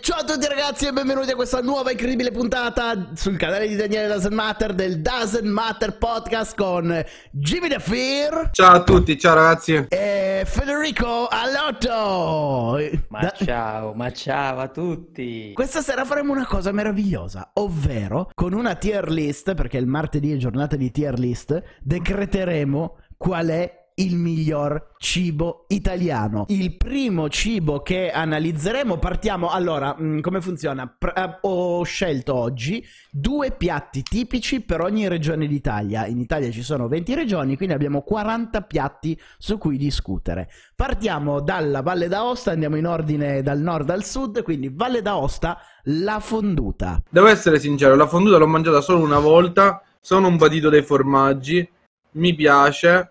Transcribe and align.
ciao 0.00 0.20
a 0.20 0.24
tutti 0.24 0.46
ragazzi 0.46 0.86
e 0.86 0.92
benvenuti 0.92 1.30
a 1.30 1.34
questa 1.34 1.60
nuova 1.60 1.90
incredibile 1.90 2.30
puntata 2.30 3.10
sul 3.14 3.36
canale 3.36 3.68
di 3.68 3.76
Daniele 3.76 4.08
Doesn't 4.08 4.32
Matter 4.32 4.72
del 4.74 5.00
Doesn't 5.00 5.44
Matter 5.44 5.96
Podcast 5.98 6.56
con 6.56 7.04
Jimmy 7.30 7.68
The 7.68 7.78
Fear 7.78 8.50
Ciao 8.52 8.76
a 8.76 8.82
tutti, 8.82 9.18
ciao 9.18 9.34
ragazzi. 9.34 9.86
e 9.88 10.42
Federico 10.46 11.28
Allotto. 11.28 12.78
Ma 13.08 13.20
Da- 13.20 13.32
ciao, 13.44 13.92
ma 13.94 14.10
ciao 14.12 14.58
a 14.58 14.68
tutti. 14.68 15.52
Questa 15.54 15.80
sera 15.82 16.04
faremo 16.04 16.32
una 16.32 16.46
cosa 16.46 16.72
meravigliosa, 16.72 17.50
ovvero 17.54 18.30
con 18.34 18.52
una 18.52 18.74
tier 18.74 19.10
list, 19.10 19.54
perché 19.54 19.76
il 19.78 19.86
martedì 19.86 20.32
è 20.32 20.36
giornata 20.36 20.76
di 20.76 20.90
tier 20.90 21.18
list, 21.18 21.62
decreteremo 21.82 22.96
qual 23.16 23.48
è 23.48 23.79
il 24.00 24.16
miglior 24.16 24.92
cibo 24.98 25.64
italiano. 25.68 26.46
Il 26.48 26.76
primo 26.76 27.28
cibo 27.28 27.80
che 27.82 28.10
analizzeremo, 28.10 28.98
partiamo 28.98 29.50
allora, 29.50 29.94
mh, 29.96 30.20
come 30.20 30.40
funziona? 30.40 30.86
Pr- 30.86 31.16
eh, 31.16 31.38
ho 31.42 31.82
scelto 31.82 32.34
oggi 32.34 32.84
due 33.10 33.50
piatti 33.50 34.02
tipici 34.02 34.62
per 34.62 34.80
ogni 34.80 35.06
regione 35.08 35.46
d'Italia. 35.46 36.06
In 36.06 36.18
Italia 36.18 36.50
ci 36.50 36.62
sono 36.62 36.88
20 36.88 37.14
regioni, 37.14 37.56
quindi 37.56 37.74
abbiamo 37.74 38.02
40 38.02 38.62
piatti 38.62 39.18
su 39.38 39.58
cui 39.58 39.76
discutere. 39.76 40.48
Partiamo 40.74 41.40
dalla 41.40 41.82
Valle 41.82 42.08
d'Aosta, 42.08 42.52
andiamo 42.52 42.76
in 42.76 42.86
ordine 42.86 43.42
dal 43.42 43.58
nord 43.60 43.90
al 43.90 44.04
sud, 44.04 44.42
quindi 44.42 44.70
Valle 44.72 45.02
d'Aosta, 45.02 45.58
la 45.84 46.20
fonduta. 46.20 47.02
Devo 47.08 47.26
essere 47.26 47.58
sincero, 47.58 47.94
la 47.96 48.06
fonduta 48.06 48.38
l'ho 48.38 48.46
mangiata 48.46 48.80
solo 48.80 49.04
una 49.04 49.18
volta, 49.18 49.82
sono 50.00 50.28
un 50.28 50.38
patito 50.38 50.70
dei 50.70 50.82
formaggi, 50.82 51.68
mi 52.12 52.34
piace, 52.34 53.10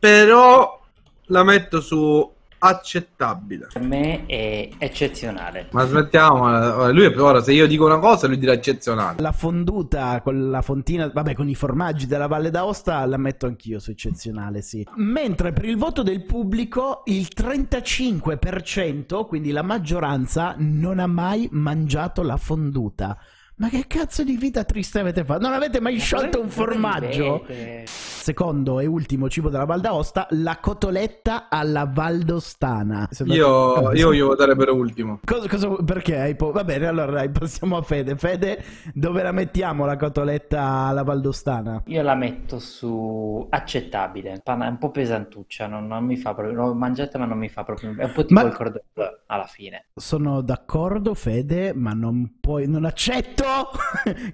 però 0.00 0.80
la 1.26 1.44
metto 1.44 1.80
su 1.80 2.38
accettabile. 2.62 3.68
Per 3.72 3.82
me 3.82 4.26
è 4.26 4.68
eccezionale. 4.78 5.68
Ma 5.72 5.86
smettiamo, 5.86 6.88
eh, 6.88 6.92
lui 6.92 7.04
è 7.04 7.18
ora 7.18 7.42
se 7.42 7.52
io 7.52 7.66
dico 7.66 7.86
una 7.86 7.98
cosa 7.98 8.26
lui 8.26 8.38
dirà 8.38 8.52
eccezionale. 8.52 9.20
La 9.20 9.32
fonduta 9.32 10.20
con 10.22 10.50
la 10.50 10.60
fontina, 10.62 11.08
vabbè, 11.08 11.34
con 11.34 11.48
i 11.48 11.54
formaggi 11.54 12.06
della 12.06 12.26
Valle 12.26 12.50
d'Aosta 12.50 13.04
la 13.06 13.16
metto 13.16 13.46
anch'io 13.46 13.78
su 13.78 13.90
eccezionale, 13.90 14.60
sì. 14.62 14.86
Mentre 14.96 15.52
per 15.52 15.64
il 15.64 15.76
voto 15.76 16.02
del 16.02 16.24
pubblico 16.24 17.02
il 17.06 17.28
35%, 17.34 19.26
quindi 19.26 19.52
la 19.52 19.62
maggioranza, 19.62 20.54
non 20.58 20.98
ha 20.98 21.06
mai 21.06 21.48
mangiato 21.52 22.22
la 22.22 22.36
fonduta. 22.36 23.16
Ma 23.60 23.68
che 23.68 23.84
cazzo 23.86 24.24
di 24.24 24.38
vita 24.38 24.64
triste 24.64 25.00
avete 25.00 25.22
fatto? 25.22 25.42
Non 25.42 25.52
avete 25.52 25.80
mai 25.80 25.96
Ma 25.96 26.00
sciolto 26.00 26.40
un 26.40 26.48
formaggio? 26.48 27.44
Secondo 27.84 28.80
e 28.80 28.86
ultimo 28.86 29.28
cibo 29.28 29.50
della 29.50 29.66
Val 29.66 29.82
d'Aosta, 29.82 30.28
la 30.30 30.56
cotoletta 30.58 31.48
alla 31.50 31.84
Valdostana. 31.84 33.06
Io, 33.24 33.92
io 33.92 34.06
voglio 34.06 34.26
votare 34.28 34.56
per 34.56 34.70
ultimo. 34.70 35.20
Cosa, 35.26 35.46
cosa- 35.46 35.68
perché 35.84 36.18
hai 36.18 36.36
po- 36.36 36.52
Va 36.52 36.64
bene, 36.64 36.86
allora 36.86 37.12
dai, 37.12 37.28
passiamo 37.28 37.76
a 37.76 37.82
Fede. 37.82 38.16
Fede, 38.16 38.64
dove 38.94 39.22
la 39.22 39.32
mettiamo 39.32 39.84
la 39.84 39.96
cotoletta 39.96 40.62
alla 40.86 41.02
Valdostana? 41.02 41.82
Io 41.84 42.00
la 42.02 42.14
metto 42.14 42.58
su 42.58 43.46
accettabile. 43.50 44.40
È 44.42 44.52
un 44.52 44.78
po' 44.78 44.90
pesantuccia, 44.90 45.66
non, 45.66 45.86
non 45.86 46.02
mi 46.04 46.16
fa 46.16 46.32
proprio. 46.32 46.54
L'ho 46.54 46.72
mangiata, 46.72 47.18
ma 47.18 47.26
non 47.26 47.36
mi 47.36 47.50
fa 47.50 47.62
proprio. 47.64 47.94
È 47.94 48.04
un 48.04 48.12
po' 48.14 48.24
tipo 48.24 48.40
Ma- 48.40 48.46
il 48.46 48.54
cordon 48.54 48.80
bleu 48.90 49.18
alla 49.26 49.46
fine. 49.46 49.88
Sono 49.94 50.40
d'accordo, 50.40 51.12
Fede, 51.12 51.74
ma 51.74 51.92
non 51.92 52.36
puoi. 52.40 52.66
Non 52.66 52.86
accetto 52.86 53.48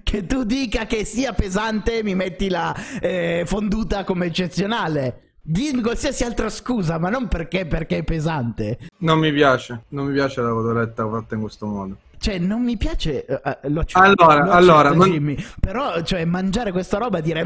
che 0.03 0.25
tu 0.25 0.43
dica 0.43 0.85
che 0.85 1.05
sia 1.05 1.33
pesante 1.33 2.03
mi 2.03 2.15
metti 2.15 2.49
la 2.49 2.75
eh, 2.99 3.43
fonduta 3.45 4.03
come 4.03 4.27
eccezionale. 4.27 5.21
Di 5.41 5.79
qualsiasi 5.81 6.25
altra 6.25 6.49
scusa, 6.49 6.97
ma 6.97 7.09
non 7.09 7.29
perché, 7.29 7.65
perché 7.65 7.99
è 7.99 8.03
pesante. 8.03 8.79
Non 8.97 9.17
mi 9.17 9.31
piace, 9.31 9.83
non 9.89 10.07
mi 10.07 10.13
piace 10.13 10.41
la 10.41 10.49
cotoletta 10.49 11.07
fatta 11.09 11.35
in 11.35 11.41
questo 11.41 11.65
modo. 11.65 11.95
Cioè, 12.19 12.37
non 12.39 12.63
mi 12.63 12.75
piace. 12.75 13.25
eh, 13.25 13.57
lo 13.69 13.79
accetto, 13.79 14.03
Allora, 14.03 14.43
lo 14.43 14.51
allora, 14.51 14.89
accetto, 14.89 15.05
Jimmy, 15.05 15.37
però, 15.59 16.01
cioè, 16.01 16.25
mangiare 16.25 16.71
questa 16.73 16.97
roba 16.97 17.19
e 17.19 17.21
dire 17.21 17.41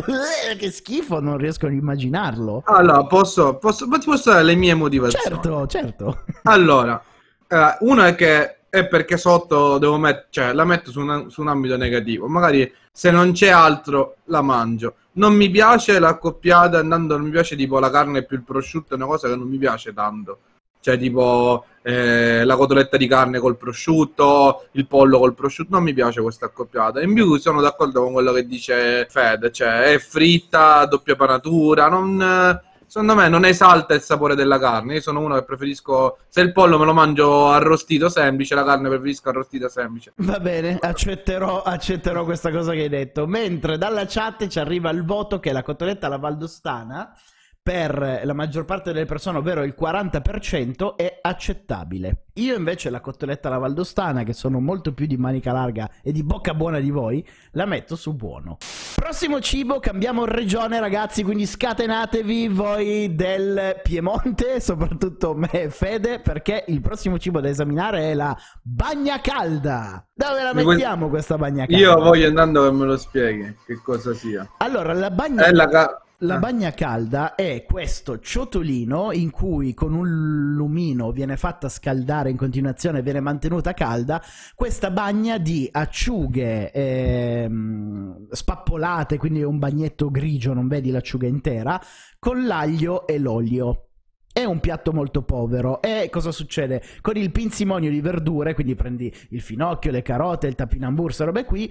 "Eh, 0.51 0.55
che 0.55 0.71
schifo, 0.71 1.19
non 1.19 1.37
riesco 1.37 1.67
ad 1.67 1.73
immaginarlo. 1.73 2.63
Allora, 2.65 3.03
posso, 3.05 3.57
posso, 3.57 3.85
ma 3.85 3.99
ti 3.99 4.05
posso 4.05 4.31
dare 4.31 4.43
le 4.43 4.55
mie 4.55 4.73
motivazioni? 4.73 5.23
Certo, 5.23 5.67
certo. 5.67 6.23
Allora, 6.43 6.99
eh, 7.47 7.77
uno 7.81 8.03
è 8.03 8.15
che 8.15 8.60
è 8.71 8.87
perché 8.87 9.17
sotto 9.17 9.77
devo 9.79 9.97
mettere, 9.97 10.27
cioè 10.29 10.53
la 10.53 10.63
metto 10.63 10.91
su, 10.91 11.01
una- 11.01 11.25
su 11.27 11.41
un 11.41 11.49
ambito 11.49 11.75
negativo. 11.75 12.27
Magari 12.27 12.73
se 12.89 13.11
non 13.11 13.33
c'è 13.33 13.49
altro 13.49 14.15
la 14.25 14.41
mangio. 14.41 14.95
Non 15.13 15.35
mi 15.35 15.49
piace 15.49 15.99
l'accoppiata, 15.99 16.79
andando, 16.79 17.17
non 17.17 17.25
mi 17.25 17.31
piace 17.31 17.57
tipo 17.57 17.79
la 17.79 17.89
carne 17.89 18.23
più 18.23 18.37
il 18.37 18.43
prosciutto, 18.43 18.93
è 18.93 18.95
una 18.95 19.07
cosa 19.07 19.27
che 19.27 19.35
non 19.35 19.49
mi 19.49 19.57
piace 19.57 19.93
tanto. 19.93 20.39
Cioè 20.79 20.97
tipo 20.97 21.65
eh, 21.81 22.45
la 22.45 22.55
cotoletta 22.55 22.95
di 22.95 23.07
carne 23.07 23.39
col 23.39 23.57
prosciutto, 23.57 24.67
il 24.71 24.87
pollo 24.87 25.19
col 25.19 25.33
prosciutto, 25.35 25.75
non 25.75 25.83
mi 25.83 25.93
piace 25.93 26.21
questa 26.21 26.45
accoppiata. 26.45 27.01
In 27.01 27.13
più 27.13 27.35
sono 27.35 27.59
d'accordo 27.59 28.01
con 28.03 28.13
quello 28.13 28.31
che 28.31 28.47
dice 28.47 29.05
Fed, 29.09 29.51
cioè 29.51 29.93
è 29.93 29.99
fritta, 29.99 30.85
doppia 30.85 31.17
panatura, 31.17 31.89
non... 31.89 32.61
Secondo 32.91 33.15
me 33.15 33.29
non 33.29 33.45
esalta 33.45 33.93
il 33.93 34.01
sapore 34.01 34.35
della 34.35 34.59
carne. 34.59 34.95
Io 34.95 34.99
sono 34.99 35.21
uno 35.21 35.35
che 35.35 35.45
preferisco. 35.45 36.17
Se 36.27 36.41
il 36.41 36.51
pollo 36.51 36.77
me 36.77 36.83
lo 36.83 36.93
mangio 36.93 37.47
arrostito 37.47 38.09
semplice, 38.09 38.53
la 38.53 38.65
carne 38.65 38.89
preferisco 38.89 39.29
arrostita 39.29 39.69
semplice. 39.69 40.11
Va 40.17 40.41
bene, 40.41 40.77
accetterò, 40.77 41.61
accetterò 41.61 42.25
questa 42.25 42.51
cosa 42.51 42.73
che 42.73 42.81
hai 42.81 42.89
detto. 42.89 43.25
Mentre 43.27 43.77
dalla 43.77 44.05
chat 44.05 44.45
ci 44.47 44.59
arriva 44.59 44.89
il 44.89 45.05
voto 45.05 45.39
che 45.39 45.53
la 45.53 45.63
cotoletta 45.63 46.07
alla 46.07 46.17
Valdostana 46.17 47.15
per 47.63 48.21
la 48.23 48.33
maggior 48.33 48.65
parte 48.65 48.91
delle 48.91 49.05
persone, 49.05 49.37
ovvero 49.37 49.63
il 49.63 49.75
40%, 49.79 50.95
è 50.95 51.19
accettabile. 51.21 52.23
Io 52.35 52.55
invece 52.55 52.89
la 52.89 53.01
cotoletta 53.01 53.49
alla 53.49 53.59
Valdostana, 53.59 54.23
che 54.23 54.33
sono 54.33 54.59
molto 54.59 54.93
più 54.93 55.05
di 55.05 55.15
manica 55.15 55.51
larga 55.51 55.89
e 56.01 56.11
di 56.11 56.23
bocca 56.23 56.55
buona 56.55 56.79
di 56.79 56.89
voi, 56.89 57.25
la 57.51 57.65
metto 57.65 57.95
su 57.95 58.15
buono. 58.15 58.57
Prossimo 58.95 59.39
cibo, 59.41 59.79
cambiamo 59.79 60.25
regione 60.25 60.79
ragazzi, 60.79 61.21
quindi 61.23 61.45
scatenatevi 61.45 62.47
voi 62.47 63.13
del 63.13 63.79
Piemonte, 63.83 64.59
soprattutto 64.61 65.35
me 65.35 65.51
e 65.51 65.69
Fede, 65.69 66.19
perché 66.19 66.63
il 66.67 66.81
prossimo 66.81 67.19
cibo 67.19 67.41
da 67.41 67.49
esaminare 67.49 68.09
è 68.09 68.13
la 68.15 68.35
bagna 68.63 69.21
calda. 69.21 70.03
Dove 70.13 70.41
la 70.41 70.53
mettiamo 70.53 71.09
questa 71.09 71.37
bagna 71.37 71.67
calda? 71.67 71.77
Io 71.77 71.95
voglio 71.95 72.27
andando 72.27 72.63
che 72.63 72.71
me 72.75 72.85
lo 72.85 72.97
spieghi 72.97 73.55
che 73.65 73.79
cosa 73.83 74.15
sia. 74.15 74.49
Allora, 74.57 74.93
la 74.93 75.11
bagna 75.11 75.45
È 75.45 75.51
la 75.51 75.67
ca- 75.67 76.01
la 76.23 76.35
eh. 76.35 76.39
bagna 76.39 76.71
calda 76.71 77.35
è 77.35 77.63
questo 77.63 78.19
ciotolino 78.19 79.11
in 79.11 79.31
cui 79.31 79.73
con 79.73 79.93
un 79.93 80.53
lumino 80.53 81.11
viene 81.11 81.35
fatta 81.35 81.67
scaldare 81.69 82.29
in 82.29 82.37
continuazione 82.37 83.01
viene 83.01 83.19
mantenuta 83.19 83.73
calda 83.73 84.21
questa 84.53 84.91
bagna 84.91 85.37
di 85.37 85.67
acciughe 85.71 86.71
ehm, 86.71 88.27
spappolate, 88.29 89.17
quindi 89.17 89.41
un 89.43 89.57
bagnetto 89.57 90.11
grigio, 90.11 90.53
non 90.53 90.67
vedi 90.67 90.91
l'acciuga 90.91 91.27
intera, 91.27 91.81
con 92.19 92.45
l'aglio 92.45 93.07
e 93.07 93.17
l'olio. 93.17 93.87
È 94.33 94.45
un 94.45 94.61
piatto 94.61 94.93
molto 94.93 95.23
povero 95.23 95.81
e 95.81 96.07
cosa 96.09 96.31
succede? 96.31 96.81
Con 97.01 97.17
il 97.17 97.31
pinzimonio 97.31 97.89
di 97.89 97.99
verdure, 97.99 98.53
quindi 98.53 98.75
prendi 98.75 99.13
il 99.31 99.41
finocchio, 99.41 99.91
le 99.91 100.01
carote, 100.01 100.47
il 100.47 100.55
tapinambur, 100.55 101.05
queste 101.05 101.25
robe 101.25 101.43
qui, 101.43 101.69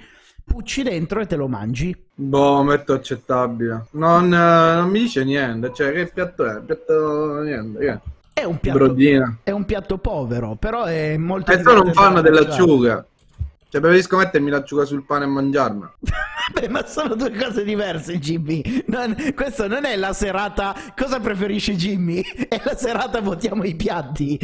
pucci 0.51 0.83
dentro 0.83 1.21
e 1.21 1.27
te 1.27 1.37
lo 1.37 1.47
mangi. 1.47 1.97
Boh, 2.13 2.63
metto 2.65 2.93
accettabile. 2.95 3.85
Non, 3.93 4.25
eh, 4.35 4.75
non 4.81 4.89
mi 4.91 5.01
dice 5.01 5.23
niente. 5.25 5.71
Cioè, 5.73 5.93
che 5.93 6.11
piatto 6.13 6.45
è? 6.45 6.61
Piatto 6.61 7.41
niente. 7.43 7.79
Che? 7.79 8.01
è? 8.41 8.45
Un 8.45 8.59
piatto, 8.59 8.79
Brodina. 8.79 9.37
è 9.45 9.51
un 9.53 9.65
piatto 9.65 9.99
povero, 9.99 10.57
però 10.59 10.85
è 10.85 11.17
molto 11.17 11.53
E 11.53 11.63
sono 11.63 11.83
un 11.83 11.91
divertente 11.91 11.93
fan 12.01 12.15
da 12.15 12.21
mangiare. 12.23 12.45
dell'acciuga. 12.45 13.07
Cioè, 13.71 13.81
preferisco 13.81 14.17
mettermi 14.17 14.51
l'acciuga 14.51 14.85
sul 14.85 15.05
pane 15.05 15.25
e 15.25 15.29
mangiarmela. 15.29 15.95
Vabbè, 16.53 16.69
ma 16.69 16.85
sono 16.87 17.15
due 17.15 17.31
cose 17.31 17.63
diverse, 17.63 18.19
Jimmy. 18.19 18.83
Non- 18.87 19.15
questo 19.37 19.69
non 19.69 19.85
è 19.85 19.95
la 19.95 20.13
serata. 20.13 20.75
Cosa 20.97 21.21
preferisci, 21.21 21.77
Jimmy? 21.77 22.21
È 22.49 22.61
la 22.65 22.77
serata 22.77 23.21
votiamo 23.21 23.63
i 23.63 23.77
piatti. 23.77 24.37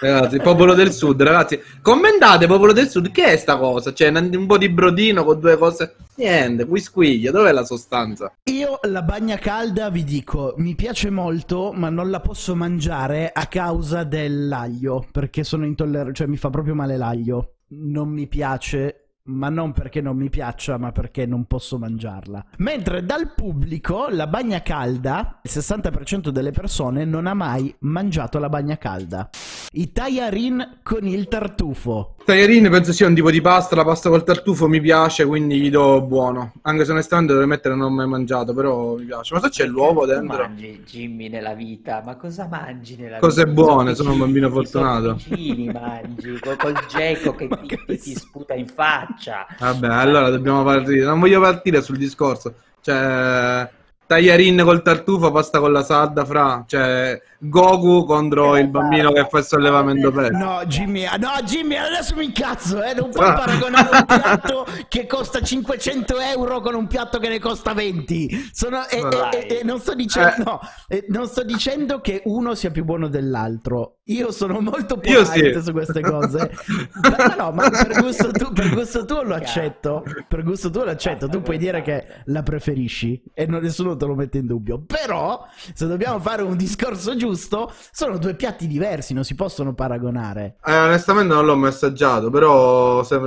Ragazzi, 0.00 0.38
popolo 0.38 0.72
del 0.72 0.92
sud, 0.92 1.20
ragazzi, 1.20 1.60
commentate 1.82 2.46
popolo 2.46 2.72
del 2.72 2.88
sud, 2.88 3.10
che 3.10 3.24
è 3.24 3.36
sta 3.36 3.58
cosa? 3.58 3.92
Cioè, 3.92 4.08
un 4.08 4.30
un 4.32 4.46
po' 4.46 4.56
di 4.56 4.70
brodino 4.70 5.24
con 5.24 5.38
due 5.38 5.58
cose. 5.58 5.96
Niente, 6.14 6.64
quisquiglia, 6.64 7.30
dov'è 7.30 7.52
la 7.52 7.64
sostanza? 7.64 8.32
Io 8.44 8.78
la 8.88 9.02
bagna 9.02 9.36
calda 9.36 9.90
vi 9.90 10.04
dico, 10.04 10.54
mi 10.56 10.74
piace 10.74 11.10
molto, 11.10 11.72
ma 11.74 11.90
non 11.90 12.08
la 12.08 12.20
posso 12.20 12.54
mangiare 12.56 13.30
a 13.30 13.44
causa 13.44 14.04
dell'aglio, 14.04 15.06
perché 15.12 15.44
sono 15.44 15.66
intollerante, 15.66 16.14
cioè 16.14 16.26
mi 16.26 16.38
fa 16.38 16.48
proprio 16.48 16.74
male 16.74 16.96
l'aglio. 16.96 17.52
Non 17.72 18.08
mi 18.08 18.26
piace 18.26 18.99
ma 19.30 19.48
non 19.48 19.72
perché 19.72 20.00
non 20.00 20.16
mi 20.16 20.28
piaccia, 20.28 20.76
ma 20.76 20.92
perché 20.92 21.24
non 21.26 21.44
posso 21.44 21.78
mangiarla. 21.78 22.44
Mentre 22.58 23.04
dal 23.04 23.32
pubblico 23.34 24.08
la 24.10 24.26
bagna 24.26 24.62
calda, 24.62 25.38
il 25.42 25.50
60% 25.52 26.28
delle 26.28 26.50
persone 26.50 27.04
non 27.04 27.26
ha 27.26 27.34
mai 27.34 27.74
mangiato 27.80 28.38
la 28.38 28.48
bagna 28.48 28.76
calda. 28.76 29.28
I 29.72 29.92
tagliarin 29.92 30.78
con 30.82 31.06
il 31.06 31.28
tartufo. 31.28 32.16
Tagliarini 32.24 32.68
penso 32.68 32.92
sia 32.92 33.06
un 33.06 33.14
tipo 33.14 33.30
di 33.30 33.40
pasta, 33.40 33.74
la 33.76 33.84
pasta 33.84 34.08
col 34.08 34.24
tartufo 34.24 34.68
mi 34.68 34.80
piace, 34.80 35.24
quindi 35.24 35.58
gli 35.60 35.70
do 35.70 36.02
buono. 36.02 36.52
Anche 36.62 36.84
se 36.84 36.90
onestamente 36.92 37.32
dovrei 37.32 37.48
mettere 37.48 37.74
non 37.74 37.86
ho 37.86 37.90
mai 37.90 38.06
mangiato, 38.06 38.52
però 38.52 38.96
mi 38.96 39.04
piace. 39.04 39.34
Ma 39.34 39.40
se 39.40 39.48
c'è 39.48 39.66
l'uovo 39.66 40.06
dentro? 40.06 40.38
mangi 40.42 40.82
Jimmy 40.84 41.28
nella 41.28 41.54
vita, 41.54 42.02
ma 42.04 42.16
cosa 42.16 42.46
mangi 42.48 42.96
nella 42.96 43.18
Cose 43.18 43.44
vita? 43.44 43.50
I 43.50 43.54
buone, 43.64 43.94
sono 43.94 44.12
un 44.12 44.18
bambino 44.18 44.48
i 44.48 44.50
fortunato. 44.50 45.18
sofficini 45.18 45.70
mangi, 45.72 46.38
col, 46.40 46.56
col 46.56 46.86
geco 46.88 47.34
che 47.34 47.46
Ma 47.50 47.56
ti, 47.56 47.66
che 47.66 47.78
ti- 47.86 47.98
ti 47.98 48.14
sputa 48.14 48.54
in 48.54 48.66
faccia. 48.66 49.19
Vabbè, 49.58 49.88
allora 49.88 50.30
dobbiamo 50.30 50.64
partire. 50.64 51.04
Non 51.04 51.20
voglio 51.20 51.40
partire 51.40 51.82
sul 51.82 51.96
discorso. 51.96 52.54
Cioè, 52.80 53.68
tagliarin 54.06 54.62
col 54.64 54.82
tartufo, 54.82 55.30
pasta 55.30 55.60
con 55.60 55.72
la 55.72 55.82
salda, 55.82 56.24
fra. 56.24 56.64
Cioè, 56.66 57.20
Goku 57.42 58.04
contro 58.04 58.58
il 58.58 58.68
bambino 58.68 59.12
che 59.12 59.26
fa 59.30 59.38
il 59.38 59.44
sollevamento 59.44 60.10
peso. 60.12 60.36
No, 60.36 60.62
Jimmy, 60.66 61.04
no, 61.18 61.30
Jimmy, 61.42 61.76
adesso 61.76 62.14
mi 62.14 62.26
incazzo, 62.26 62.82
eh, 62.82 62.92
non 62.92 63.08
puoi 63.10 63.26
Ah. 63.28 63.32
paragonare 63.32 63.88
un 63.96 64.04
piatto 64.06 64.66
che 64.88 65.06
costa 65.06 65.40
500 65.40 66.18
euro 66.20 66.60
con 66.60 66.74
un 66.74 66.86
piatto 66.86 67.18
che 67.18 67.28
ne 67.30 67.38
costa 67.38 67.72
20. 67.72 68.50
Sono, 68.52 68.86
e, 68.88 68.98
e- 69.32 69.58
e- 69.60 69.64
non, 69.64 69.78
sto 69.80 69.94
dicendo, 69.94 70.34
Eh. 70.36 70.42
no, 70.44 70.60
e 70.86 71.06
non 71.08 71.26
sto 71.28 71.42
dicendo 71.42 72.00
che 72.02 72.20
uno 72.26 72.54
sia 72.54 72.70
più 72.70 72.84
buono 72.84 73.08
dell'altro. 73.08 73.94
Io 74.10 74.32
sono 74.32 74.60
molto 74.60 74.98
più 74.98 75.24
sì. 75.24 75.56
su 75.62 75.72
queste 75.72 76.00
cose. 76.00 76.50
Ma 77.16 77.34
no, 77.36 77.52
ma 77.52 77.70
per 77.70 78.00
gusto, 78.02 78.30
tu, 78.32 78.52
per 78.52 78.68
gusto 78.74 79.04
tuo 79.04 79.22
lo 79.22 79.34
accetto. 79.34 80.02
Per 80.28 80.42
gusto 80.42 80.68
tuo 80.68 80.82
lo 80.84 80.90
accetto. 80.90 81.28
Tu 81.28 81.40
puoi 81.40 81.58
dire 81.58 81.80
che 81.80 82.04
la 82.24 82.42
preferisci 82.42 83.22
e 83.32 83.46
non- 83.46 83.62
nessuno 83.62 83.96
te 83.96 84.04
lo 84.06 84.14
mette 84.16 84.38
in 84.38 84.46
dubbio. 84.46 84.82
Però, 84.84 85.46
se 85.72 85.86
dobbiamo 85.86 86.18
fare 86.18 86.42
un 86.42 86.56
discorso 86.56 87.14
giusto, 87.14 87.28
sono 87.36 88.18
due 88.18 88.34
piatti 88.34 88.66
diversi, 88.66 89.14
non 89.14 89.24
si 89.24 89.34
possono 89.34 89.74
paragonare. 89.74 90.56
Eh, 90.64 90.76
onestamente 90.76 91.34
non 91.34 91.44
l'ho 91.44 91.56
messaggiato, 91.56 92.30
però 92.30 93.02
se 93.02 93.18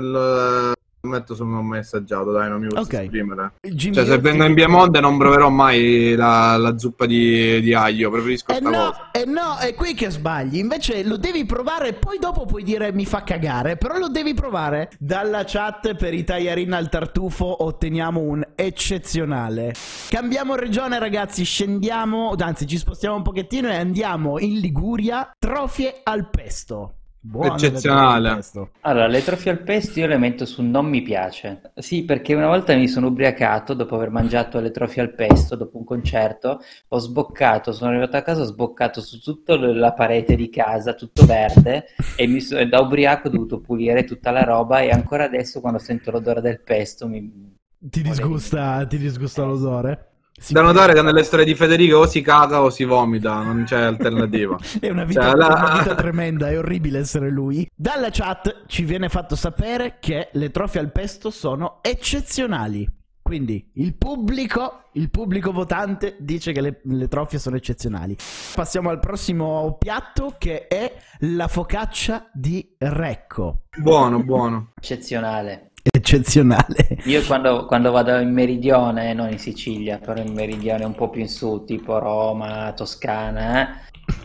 me 1.06 1.10
lo 1.10 1.18
metto 1.18 1.36
sul 1.36 1.48
non 1.48 1.66
messaggiato, 1.66 2.32
dai, 2.32 2.48
non 2.50 2.62
mi 2.62 2.68
posso 2.70 2.84
Ok. 2.84 2.94
esprimere. 2.94 3.52
Jimmy, 3.62 3.96
Cioè, 3.96 4.06
se 4.06 4.18
vengo 4.20 4.46
in 4.46 4.54
Piemonte 4.54 5.02
non 5.02 5.18
proverò 5.18 5.50
mai 5.50 6.16
la, 6.16 6.56
la 6.56 6.78
zuppa 6.78 7.06
di, 7.06 7.60
di 7.60 7.74
aglio, 7.74 8.10
preferisco 8.10 8.54
Eh 8.54 8.56
sta 8.56 8.70
no, 8.70 8.78
cosa. 8.92 9.12
eh 9.12 9.26
no, 9.26 9.58
è 9.58 9.74
qui 9.74 9.96
che 9.96 10.10
sbagli. 10.10 10.58
Invece 10.58 11.04
lo 11.04 11.18
devi 11.18 11.46
provare 11.46 11.90
e 11.90 11.94
poi 11.94 12.20
dopo 12.20 12.46
puoi 12.46 12.64
dire 12.64 12.94
mi 12.94 13.06
fa 13.06 13.24
cagare. 13.24 13.76
Però 13.76 13.98
lo 13.98 14.08
devi 14.08 14.34
provare. 14.34 14.92
Dalla 14.98 15.44
chat 15.46 15.94
per 15.96 16.14
i 16.14 16.24
tagliarin 16.24 16.72
al 16.72 16.88
tartufo 16.88 17.64
otteniamo 17.66 18.22
un 18.22 18.42
eccezionale. 18.56 19.74
Cambiamo 20.10 20.56
regione, 20.56 21.00
ragazzi. 21.00 21.44
Scendiamo, 21.44 22.34
anzi, 22.40 22.66
ci 22.66 22.78
spostiamo 22.78 23.18
un 23.18 23.24
pochettino 23.24 23.68
e 23.68 23.76
andiamo 23.76 24.40
in 24.40 24.58
Liguria. 24.60 25.32
Trofie 25.38 26.00
al 26.04 26.30
pesto. 26.30 26.94
Buone 27.26 27.58
le 27.58 27.68
Eccezionale. 27.68 28.44
Allora, 28.82 29.08
le 29.08 29.24
trofie 29.24 29.52
al 29.52 29.60
pesto 29.60 29.98
io 29.98 30.08
le 30.08 30.18
metto 30.18 30.46
su 30.46 30.62
non 30.62 30.88
mi 30.88 31.02
piace. 31.02 31.72
Sì, 31.76 32.04
perché 32.04 32.34
una 32.34 32.48
volta 32.48 32.76
mi 32.76 32.90
sono 32.90 33.08
ubriacato 33.08 33.74
dopo 33.74 33.96
aver 33.96 34.10
mangiato 34.10 34.60
le 34.60 34.72
trofie 34.72 35.04
al 35.04 35.14
pesto 35.14 35.56
dopo 35.56 35.78
un 35.78 35.86
concerto, 35.86 36.60
ho 36.90 36.98
sboccato, 36.98 37.72
sono 37.72 37.92
arrivato 37.92 38.18
a 38.18 38.24
casa, 38.24 38.42
ho 38.42 38.46
sboccato 38.46 39.00
su 39.00 39.22
tutta 39.22 39.56
la 39.56 39.94
parete 39.94 40.36
di 40.36 40.50
casa, 40.50 40.96
tutto 40.96 41.26
verde, 41.26 41.86
e 42.18 42.28
mi 42.28 42.42
so- 42.42 42.62
da 42.66 42.82
ubriaco 42.82 43.30
ho 43.30 43.32
dovuto 43.32 43.62
pulire 43.62 44.04
tutta 44.04 44.32
la 44.32 44.44
roba 44.44 44.82
e 44.82 44.90
ancora 44.90 45.24
adesso 45.24 45.62
quando 45.62 45.80
sento 45.80 46.12
l'odore 46.12 46.42
del 46.42 46.60
pesto 46.60 47.08
mi... 47.08 47.56
Ti 47.80 48.02
disgusta, 48.02 48.86
ti 48.86 48.98
disgusta 48.98 49.46
l'odore? 49.46 50.13
Da 50.50 50.62
notare 50.62 50.94
che 50.94 51.02
nelle 51.02 51.24
storie 51.24 51.46
di 51.46 51.56
Federico 51.56 51.98
o 51.98 52.06
si 52.08 52.22
caga 52.22 52.62
o 52.62 52.70
si 52.70 52.84
vomita, 52.84 53.42
non 53.42 53.64
c'è 53.66 53.80
alternativa. 53.82 54.58
È 54.80 54.90
una 54.90 55.04
vita, 55.06 55.30
Cioè, 55.30 55.36
la- 55.36 55.48
una 55.48 55.78
vita 55.80 55.96
tremenda, 55.96 56.50
è 56.50 56.58
orribile 56.58 57.00
essere 57.00 57.30
lui. 57.30 57.70
Dalla 57.74 58.10
chat 58.12 58.64
ci 58.68 58.84
viene 58.84 59.10
fatto 59.10 59.36
sapere 59.36 59.98
che 60.00 60.30
le 60.34 60.52
trofie 60.52 60.80
al 60.82 60.92
pesto 60.92 61.30
sono 61.30 61.80
eccezionali. 61.82 62.88
Quindi 63.22 63.72
il 63.76 63.96
pubblico, 63.96 64.90
il 64.94 65.10
pubblico 65.10 65.54
votante 65.54 66.18
dice 66.20 66.52
che 66.52 66.60
le, 66.60 66.82
le 66.84 67.08
trofie 67.08 67.40
sono 67.40 67.56
eccezionali. 67.56 68.16
Passiamo 68.54 68.90
al 68.90 69.00
prossimo 69.00 69.78
piatto 69.80 70.36
che 70.38 70.68
è 70.68 70.94
la 71.20 71.48
focaccia 71.48 72.30
di 72.34 72.76
Recco. 72.78 73.64
Buono, 73.78 74.22
buono. 74.24 74.74
eccezionale. 74.76 75.72
Eccezionale. 76.04 76.98
Io 77.06 77.24
quando, 77.24 77.66
quando 77.66 77.90
vado 77.90 78.20
in 78.20 78.34
meridione, 78.34 79.14
non 79.14 79.32
in 79.32 79.40
Sicilia, 79.40 80.00
però 80.00 80.22
in 80.22 80.34
meridione 80.34 80.84
un 80.84 80.94
po' 80.94 81.10
più 81.10 81.22
in 81.22 81.30
su, 81.30 81.64
tipo 81.66 81.98
Roma, 81.98 82.74
Toscana, 82.76 83.62
eh, 83.62 83.76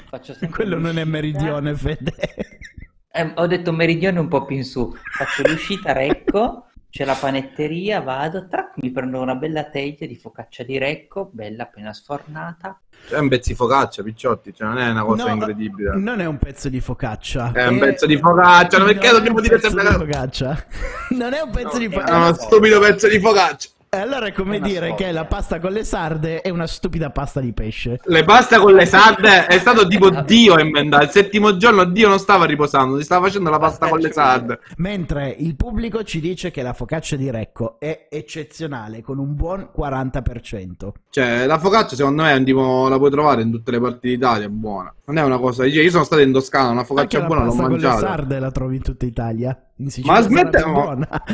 faccio 0.08 0.32
sempre 0.34 0.56
Quello 0.56 0.74
non 0.76 0.98
è 0.98 1.04
l'uscita- 1.04 1.08
meridione, 1.08 1.76
Fede. 1.76 2.14
Eh, 3.12 3.32
ho 3.36 3.46
detto 3.46 3.72
meridione 3.72 4.18
un 4.18 4.26
po' 4.26 4.44
più 4.44 4.56
in 4.56 4.64
su, 4.64 4.92
faccio 5.16 5.42
l'uscita 5.48 5.92
Recco, 5.92 6.66
c'è 6.90 7.04
la 7.04 7.14
panetteria, 7.14 8.00
vado, 8.00 8.46
trac, 8.48 8.72
mi 8.76 8.90
prendo 8.90 9.20
una 9.20 9.34
bella 9.34 9.64
teglia 9.64 10.06
di 10.06 10.16
focaccia 10.16 10.62
di 10.62 10.78
Recco, 10.78 11.28
bella 11.32 11.64
appena 11.64 11.92
sfornata. 11.92 12.80
È 13.08 13.16
un 13.18 13.28
pezzo 13.28 13.50
di 13.50 13.54
focaccia, 13.54 14.02
picciotti, 14.02 14.54
cioè 14.54 14.66
non 14.68 14.78
è 14.78 14.88
una 14.90 15.04
cosa 15.04 15.26
No, 15.26 15.32
incredibile. 15.34 15.96
Non 15.96 16.20
è 16.20 16.26
un 16.26 16.38
pezzo 16.38 16.68
di 16.68 16.80
focaccia. 16.80 17.52
È 17.52 17.66
un 17.66 17.78
pezzo 17.78 18.06
di 18.06 18.16
focaccia, 18.16 18.82
perché 18.82 19.06
non 19.06 19.06
è 19.06 19.12
dobbiamo 19.12 19.36
un 19.36 19.42
dire 19.42 19.54
pezzo 19.56 19.68
sempre 19.70 19.88
di 19.90 19.94
focaccia? 20.12 20.64
non 21.10 21.32
è 21.34 21.40
un 21.40 21.50
pezzo 21.50 21.72
No, 21.74 21.78
di 21.78 21.84
è 21.84 21.88
È 21.88 21.92
focaccia. 21.92 22.16
uno 22.16 22.32
stupido 22.34 22.80
pezzo 22.80 23.08
di 23.08 23.20
focaccia. 23.20 23.68
E 23.90 23.96
allora 23.96 24.26
è 24.26 24.32
come 24.32 24.56
È 24.56 24.60
dire 24.60 24.88
sfoglia. 24.88 24.94
che 24.94 25.12
la 25.12 25.24
pasta 25.24 25.58
con 25.60 25.72
le 25.72 25.82
sarde 25.82 26.42
è 26.42 26.50
una 26.50 26.66
stupida 26.66 27.08
pasta 27.10 27.40
di 27.40 27.54
pesce. 27.54 27.98
Le 28.04 28.22
pasta 28.24 28.58
con 28.58 28.74
le 28.74 28.84
sarde 28.84 29.46
è 29.46 29.58
stato 29.58 29.86
tipo 29.86 30.10
Dio 30.10 30.54
a 30.54 30.60
inventare. 30.60 31.04
Il 31.04 31.10
settimo 31.10 31.56
giorno 31.56 31.84
Dio 31.84 32.06
non 32.08 32.18
stava 32.18 32.44
riposando, 32.44 32.98
si 32.98 33.04
stava 33.04 33.26
facendo 33.26 33.48
la 33.48 33.58
pasta 33.58 33.88
con 33.88 33.98
le 33.98 34.12
sarde. 34.12 34.58
Mentre 34.76 35.34
il 35.38 35.56
pubblico 35.56 36.02
ci 36.04 36.20
dice 36.20 36.50
che 36.50 36.60
la 36.60 36.74
focaccia 36.74 37.16
di 37.16 37.30
Recco 37.30 37.76
è 37.80 38.08
eccezionale, 38.10 39.00
con 39.00 39.18
un 39.18 39.34
buon 39.34 39.70
40%. 39.74 40.88
Cioè, 41.08 41.46
la 41.46 41.58
focaccia 41.58 41.96
secondo 41.96 42.22
me 42.24 42.32
è 42.32 42.36
un 42.36 42.44
tipo, 42.44 42.88
la 42.88 42.98
puoi 42.98 43.10
trovare 43.10 43.40
in 43.40 43.50
tutte 43.50 43.70
le 43.70 43.80
parti 43.80 44.08
d'Italia, 44.08 44.46
è 44.46 44.50
buona. 44.50 44.94
Non 45.06 45.16
è 45.16 45.22
una 45.22 45.38
cosa, 45.38 45.64
dice, 45.64 45.80
io 45.80 45.90
sono 45.90 46.04
stato 46.04 46.20
in 46.20 46.32
Toscana, 46.32 46.68
una 46.68 46.80
Anche 46.80 46.86
focaccia 46.86 47.18
la 47.20 47.24
buona 47.24 47.42
l'ho 47.44 47.48
pasta 47.48 47.62
con 47.66 47.72
le 47.78 47.82
mangiata. 47.82 48.06
sarde 48.06 48.38
la 48.38 48.50
trovi 48.50 48.76
in 48.76 48.82
tutta 48.82 49.06
Italia. 49.06 49.58
In 49.76 49.90
Sicilia 49.90 50.28
Ma 50.28 50.44
buona. 50.70 51.08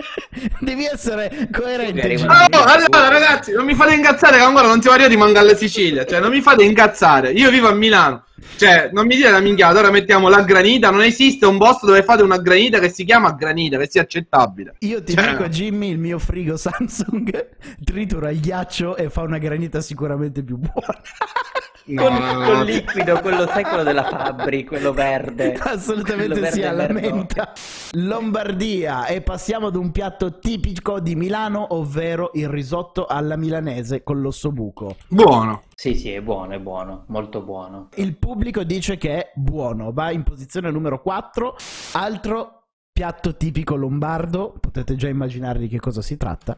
Devi 0.60 0.84
essere 0.84 1.48
coerente. 1.50 2.14
Oh, 2.24 2.62
allora 2.62 3.08
ragazzi, 3.08 3.52
non 3.52 3.64
mi 3.64 3.74
fate 3.74 3.94
incazzare 3.94 4.36
che 4.36 4.42
ancora 4.42 4.66
non 4.66 4.80
siamo 4.80 4.96
arrivati 4.96 5.16
manca 5.16 5.40
alla 5.40 5.54
Sicilia. 5.54 6.04
Cioè, 6.04 6.20
non 6.20 6.30
mi 6.30 6.40
fate 6.40 6.64
incazzare. 6.64 7.30
Io 7.32 7.50
vivo 7.50 7.68
a 7.68 7.72
Milano. 7.72 8.24
Cioè, 8.56 8.90
non 8.92 9.06
mi 9.06 9.16
dite 9.16 9.30
la 9.30 9.40
minchiata, 9.40 9.78
ora 9.78 9.90
mettiamo 9.90 10.28
la 10.28 10.42
granita. 10.42 10.90
Non 10.90 11.02
esiste 11.02 11.46
un 11.46 11.58
posto 11.58 11.86
dove 11.86 12.02
fate 12.02 12.22
una 12.22 12.38
granita 12.38 12.78
che 12.78 12.90
si 12.90 13.04
chiama 13.04 13.32
granita, 13.32 13.78
che 13.78 13.88
sia 13.90 14.02
accettabile. 14.02 14.76
Io 14.80 15.02
ti 15.02 15.14
Cioè- 15.14 15.30
dico, 15.30 15.48
Jimmy, 15.48 15.90
il 15.90 15.98
mio 15.98 16.18
frigo 16.18 16.56
Samsung 16.56 17.48
tritura 17.84 18.30
il 18.30 18.40
ghiaccio 18.40 18.96
e 18.96 19.10
fa 19.10 19.22
una 19.22 19.38
granita 19.38 19.80
sicuramente 19.80 20.42
più 20.42 20.56
buona. 20.56 21.00
No, 21.88 22.02
Con, 22.02 22.14
no, 22.14 22.32
no, 22.32 22.44
con 22.44 22.54
no. 22.56 22.62
liquido, 22.64 23.20
quello 23.20 23.46
sai, 23.46 23.62
quello 23.62 23.84
della 23.84 24.02
Fabri, 24.02 24.64
quello 24.64 24.92
verde. 24.92 25.54
Assolutamente 25.62 26.40
Quello 26.40 26.50
sì, 26.52 26.62
alla 26.64 26.88
menta. 26.88 27.52
Lombardia 27.92 29.06
e 29.06 29.20
passiamo 29.20 29.68
ad 29.68 29.76
un 29.76 29.92
piatto 29.92 30.40
tipico 30.40 30.98
di 30.98 31.14
Milano, 31.14 31.74
ovvero 31.74 32.30
il 32.34 32.48
risotto 32.48 33.06
alla 33.06 33.36
milanese 33.36 34.02
con 34.02 34.20
l'ossobuco. 34.20 34.96
Buono. 35.06 35.62
Sì, 35.76 35.94
sì, 35.94 36.10
è 36.10 36.20
buono, 36.20 36.54
è 36.54 36.58
buono, 36.58 37.04
molto 37.06 37.40
buono. 37.42 37.90
Il 37.94 38.16
pubblico 38.16 38.64
dice 38.64 38.96
che 38.96 39.16
è 39.18 39.32
buono, 39.36 39.92
va 39.92 40.10
in 40.10 40.24
posizione 40.24 40.72
numero 40.72 41.00
4. 41.00 41.56
Altro 41.92 42.64
piatto 42.92 43.36
tipico 43.36 43.76
lombardo, 43.76 44.54
potete 44.58 44.96
già 44.96 45.06
immaginare 45.06 45.60
di 45.60 45.68
che 45.68 45.78
cosa 45.78 46.02
si 46.02 46.16
tratta. 46.16 46.56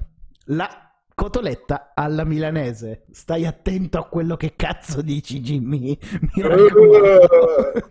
La 0.50 0.87
cotoletta 1.18 1.90
alla 1.96 2.22
milanese. 2.22 3.02
Stai 3.10 3.44
attento 3.44 3.98
a 3.98 4.04
quello 4.04 4.36
che 4.36 4.52
cazzo 4.54 5.02
dici, 5.02 5.40
Jimmy. 5.40 5.98
Mi 6.20 6.42
raccomando. 6.42 7.88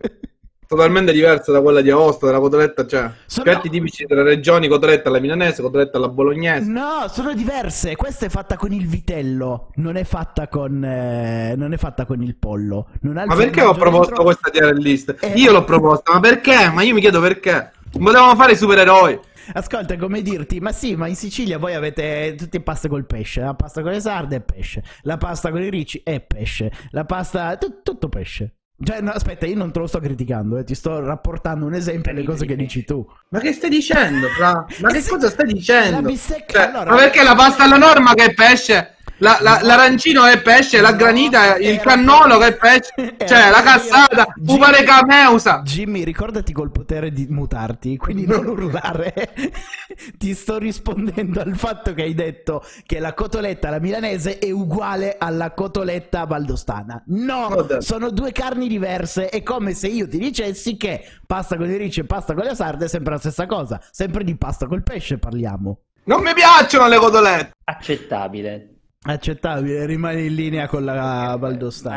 Totalmente 0.66 1.12
diversa 1.12 1.50
da 1.52 1.60
quella 1.62 1.80
di 1.82 1.90
Aosta, 1.90 2.26
della 2.26 2.40
cotoletta, 2.40 2.86
cioè. 2.86 3.10
Sono- 3.26 3.44
Piatti 3.44 3.68
tipici 3.70 4.04
delle 4.06 4.22
regioni, 4.22 4.68
cotoletta 4.68 5.08
alla 5.10 5.18
milanese, 5.18 5.60
cotoletta 5.62 5.96
alla 5.98 6.08
bolognese. 6.08 6.68
No, 6.70 7.06
sono 7.10 7.32
diverse. 7.34 7.96
Questa 7.96 8.26
è 8.26 8.28
fatta 8.30 8.56
con 8.56 8.72
il 8.72 8.86
vitello, 8.86 9.70
non 9.76 9.96
è 9.96 10.04
fatta 10.04 10.48
con, 10.48 10.82
eh, 10.84 11.54
non 11.56 11.72
è 11.74 11.76
fatta 11.78 12.04
con 12.06 12.22
il 12.22 12.36
pollo. 12.36 12.88
Non 13.02 13.14
Ma 13.26 13.34
perché 13.34 13.62
ho 13.62 13.74
proposto 13.74 14.14
dentro. 14.14 14.24
questa 14.24 14.50
tier 14.50 14.74
list? 14.74 15.16
Eh, 15.20 15.32
Io 15.36 15.52
l'ho 15.52 15.64
proposta, 15.64 16.12
ma 16.12 16.20
perché? 16.20 16.70
Ma 16.70 16.82
io 16.82 16.92
mi 16.94 17.00
chiedo 17.00 17.20
perché. 17.20 17.72
Potevamo 17.90 18.34
fare 18.36 18.52
i 18.52 18.56
supereroi. 18.56 19.18
Ascolta, 19.52 19.94
è 19.94 19.96
come 19.96 20.22
dirti, 20.22 20.60
ma 20.60 20.72
sì, 20.72 20.94
ma 20.96 21.06
in 21.08 21.16
Sicilia 21.16 21.58
voi 21.58 21.74
avete 21.74 22.34
tutte 22.36 22.60
paste 22.60 22.88
col 22.88 23.06
pesce. 23.06 23.40
La 23.40 23.54
pasta 23.54 23.82
con 23.82 23.90
le 23.92 24.00
sarde 24.00 24.36
è 24.36 24.40
pesce. 24.40 24.82
La 25.02 25.16
pasta 25.16 25.50
con 25.50 25.62
i 25.62 25.70
ricci 25.70 26.00
è 26.04 26.20
pesce. 26.20 26.70
La 26.90 27.04
pasta. 27.04 27.56
tu- 27.56 27.82
tutto 27.82 28.08
pesce. 28.08 28.54
Cioè, 28.80 29.00
no, 29.00 29.10
aspetta, 29.10 29.44
io 29.44 29.56
non 29.56 29.72
te 29.72 29.80
lo 29.80 29.88
sto 29.88 29.98
criticando, 29.98 30.56
eh, 30.56 30.62
ti 30.62 30.76
sto 30.76 31.00
rapportando 31.00 31.66
un 31.66 31.74
esempio 31.74 32.12
alle 32.12 32.22
cose 32.22 32.46
che 32.46 32.54
dici 32.54 32.84
tu. 32.84 33.04
Ma 33.30 33.40
che 33.40 33.52
stai 33.52 33.70
dicendo, 33.70 34.28
Fra? 34.28 34.64
Ma 34.80 34.88
che 34.90 34.98
Eh 34.98 35.00
sì, 35.00 35.10
cosa 35.10 35.28
stai 35.30 35.46
La 35.46 35.52
dicendo? 35.52 36.02
bistecca, 36.02 36.52
Cioè, 36.52 36.68
allora, 36.68 36.90
ma 36.92 36.96
perché 36.96 37.24
la 37.24 37.34
pasta 37.34 37.64
alla 37.64 37.76
norma 37.76 38.14
che 38.14 38.26
è 38.26 38.34
pesce? 38.34 38.94
La- 39.20 39.38
la- 39.40 39.60
l'arancino 39.62 40.24
è 40.26 40.40
pesce, 40.40 40.80
la 40.80 40.90
No, 40.90 40.96
granita, 40.96 41.56
il 41.56 41.66
era- 41.70 41.82
cannolo 41.82 42.38
che 42.38 42.46
è 42.46 42.56
pesce, 42.56 42.92
era 43.16 43.26
cioè 43.26 43.50
la 43.50 43.62
cassata, 43.62 44.26
dire- 44.36 44.52
upare 44.56 44.82
cameusa. 44.84 45.62
Jimmy, 45.64 46.04
ricordati 46.04 46.52
col 46.52 46.70
potere 46.70 47.10
di 47.12 47.26
mutarti, 47.28 47.96
quindi 47.96 48.26
non 48.26 48.46
urlare. 48.46 49.32
Ti 50.16 50.34
sto 50.34 50.58
rispondendo 50.58 51.40
al 51.40 51.56
fatto 51.56 51.94
che 51.94 52.02
hai 52.02 52.14
detto 52.14 52.64
che 52.86 53.00
la 53.00 53.14
cotoletta 53.14 53.68
alla 53.68 53.80
milanese 53.80 54.38
è 54.38 54.50
uguale 54.50 55.16
alla 55.18 55.50
cotoletta 55.52 56.24
valdostana. 56.24 57.02
No, 57.06 57.48
Vabbè. 57.48 57.80
sono 57.82 58.10
due 58.10 58.30
carni 58.32 58.68
diverse. 58.68 59.28
È 59.28 59.42
come 59.42 59.74
se 59.74 59.88
io 59.88 60.06
ti 60.08 60.18
dicessi 60.18 60.76
che 60.76 61.04
pasta 61.26 61.56
con 61.56 61.68
i 61.68 61.76
ricci 61.76 62.00
e 62.00 62.04
pasta 62.04 62.34
con 62.34 62.44
le 62.44 62.54
sarde 62.54 62.84
è 62.84 62.88
sempre 62.88 63.14
la 63.14 63.18
stessa 63.18 63.46
cosa. 63.46 63.80
Sempre 63.90 64.22
di 64.22 64.36
pasta 64.36 64.66
col 64.66 64.82
pesce 64.84 65.18
parliamo. 65.18 65.80
Non 66.04 66.22
mi 66.22 66.32
piacciono 66.34 66.86
le 66.86 66.96
cotolette. 66.98 67.50
Accettabile. 67.64 68.74
Accettabile, 69.00 69.86
rimani 69.86 70.26
in 70.26 70.34
linea 70.34 70.66
con 70.66 70.84
la 70.84 71.38
Ma 71.38 71.48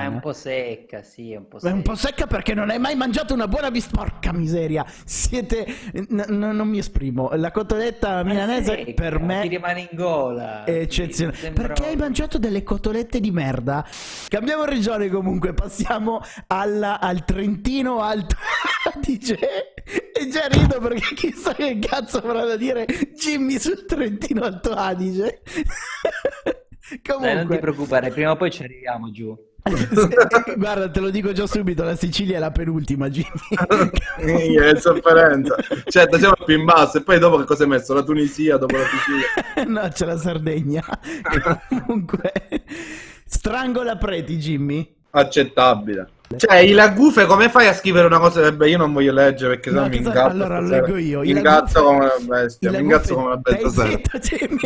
è 0.04 0.06
un 0.06 0.20
po' 0.20 0.34
secca, 0.34 1.02
sì, 1.02 1.32
è 1.32 1.38
un 1.38 1.48
po' 1.48 1.58
È 1.58 1.62
secca. 1.62 1.74
un 1.74 1.82
po' 1.82 1.96
secca 1.96 2.28
perché 2.28 2.54
non 2.54 2.70
hai 2.70 2.78
mai 2.78 2.96
mangiato 2.96 3.34
una 3.34 3.48
buona 3.48 3.72
bistecca. 3.72 4.04
Porca 4.04 4.32
miseria. 4.32 4.86
Siete. 5.04 5.66
n- 5.94 6.24
n- 6.30 6.56
non 6.56 6.68
mi 6.68 6.78
esprimo. 6.78 7.32
La 7.34 7.50
cotoletta 7.50 8.20
è 8.20 8.24
milanese 8.24 8.76
secca, 8.86 8.94
per 8.94 9.18
Ti 9.18 9.24
me 9.24 9.48
rimane 9.48 9.80
in 9.82 9.88
gola. 9.94 10.64
è 10.64 10.74
eccezionale. 10.74 11.36
Sì, 11.38 11.42
sembra- 11.42 11.68
Perché 11.68 11.88
hai 11.88 11.96
mangiato 11.96 12.38
delle 12.38 12.62
cotolette 12.62 13.20
di 13.20 13.32
merda? 13.32 13.84
Cambiamo 14.28 14.64
regione 14.64 15.10
comunque. 15.10 15.54
Passiamo 15.56 16.22
alla- 16.48 17.00
al 17.00 17.26
Trentino 17.26 18.02
Alto 18.02 18.36
Adige. 18.94 19.40
E 20.14 20.28
già 20.30 20.46
rido 20.48 20.80
perché 20.80 21.16
chissà 21.16 21.54
che 21.56 21.80
cazzo 21.80 22.20
avrà 22.20 22.46
da 22.46 22.56
dire 22.56 22.86
Jimmy 23.16 23.58
sul 23.60 23.86
Trentino 23.86 24.44
Alto 24.44 24.72
Adige. 24.72 25.42
Dai, 27.04 27.20
non 27.20 27.22
ti 27.22 27.30
comunque. 27.30 27.60
preoccupare, 27.60 28.10
prima 28.12 28.32
o 28.32 28.36
poi 28.36 28.52
ci 28.52 28.64
arriviamo 28.64 29.12
giù. 29.12 29.38
Guarda, 30.58 30.90
te 30.90 31.00
lo 31.00 31.12
dico 31.12 31.32
già 31.34 31.46
subito, 31.46 31.84
la 31.84 31.96
Sicilia 31.96 32.38
è 32.38 32.40
la 32.40 32.52
penultima, 32.52 33.10
Jimmy. 33.10 33.30
Che 34.18 34.80
sofferenza. 34.80 35.56
Certo, 35.86 36.18
siamo 36.18 36.34
più 36.46 36.58
in 36.58 36.66
basso. 36.66 36.98
E 36.98 37.04
poi 37.04 37.20
dopo 37.20 37.38
che 37.38 37.46
cosa 37.46 37.64
hai 37.64 37.70
messo? 37.70 37.94
La 37.94 38.04
Tunisia, 38.04 38.58
dopo 38.58 38.76
la 38.76 38.86
Sicilia. 38.86 39.70
no, 39.82 39.88
c'è 39.90 40.06
la 40.06 40.18
Sardegna. 40.18 40.84
Comunque, 41.68 42.32
strangola 43.26 43.98
preti, 43.98 44.38
Jimmy. 44.38 44.96
Accettabile. 45.12 46.10
Cioè, 46.38 46.58
i 46.58 46.72
lagufe, 46.72 47.26
come 47.26 47.50
fai 47.50 47.68
a 47.68 47.74
scrivere 47.74 48.06
una 48.08 48.20
cosa? 48.20 48.42
Vabbè, 48.42 48.68
io 48.68 48.78
non 48.78 48.94
voglio 48.94 49.12
leggere 49.14 49.56
perché 49.56 49.70
No, 49.72 49.84
sennò 49.84 49.90
mi 49.90 49.98
incazzo. 49.98 50.20
allora, 50.32 50.60
lo 50.60 50.68
leggo 50.68 50.98
io. 50.98 51.20
Mi 51.22 51.28
I 51.28 51.32
incazzo 51.32 51.84
lagufe- 51.84 51.84
come 51.84 51.98
una 52.28 52.38
bestia. 52.38 52.72
Mi 52.72 52.78
incazzo 52.80 53.14
come 53.16 53.26
una 53.28 53.38
bestia. 53.38 53.86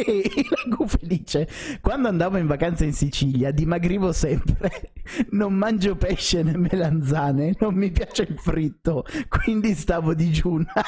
Il 0.05 0.47
Lagufe 0.65 0.97
dice: 1.01 1.47
Quando 1.81 2.07
andavo 2.07 2.37
in 2.37 2.47
vacanza 2.47 2.83
in 2.83 2.93
Sicilia, 2.93 3.51
dimagrivo 3.51 4.11
sempre. 4.11 4.91
Non 5.29 5.53
mangio 5.53 5.95
pesce 5.95 6.41
né 6.41 6.57
melanzane. 6.57 7.55
Non 7.59 7.75
mi 7.75 7.91
piace 7.91 8.23
il 8.23 8.39
fritto. 8.39 9.05
Quindi 9.29 9.75
stavo 9.75 10.13
digiuna. 10.15 10.71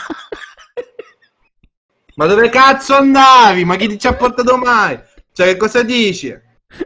Ma 2.16 2.26
dove 2.26 2.50
cazzo 2.50 2.96
andavi? 2.96 3.64
Ma 3.64 3.76
chi 3.76 3.88
ti 3.88 4.00
ci 4.00 4.08
ha 4.08 4.14
portato 4.16 4.58
mai? 4.58 5.00
Cioè, 5.32 5.48
che 5.50 5.58
cosa 5.58 5.84
dici? 5.84 6.36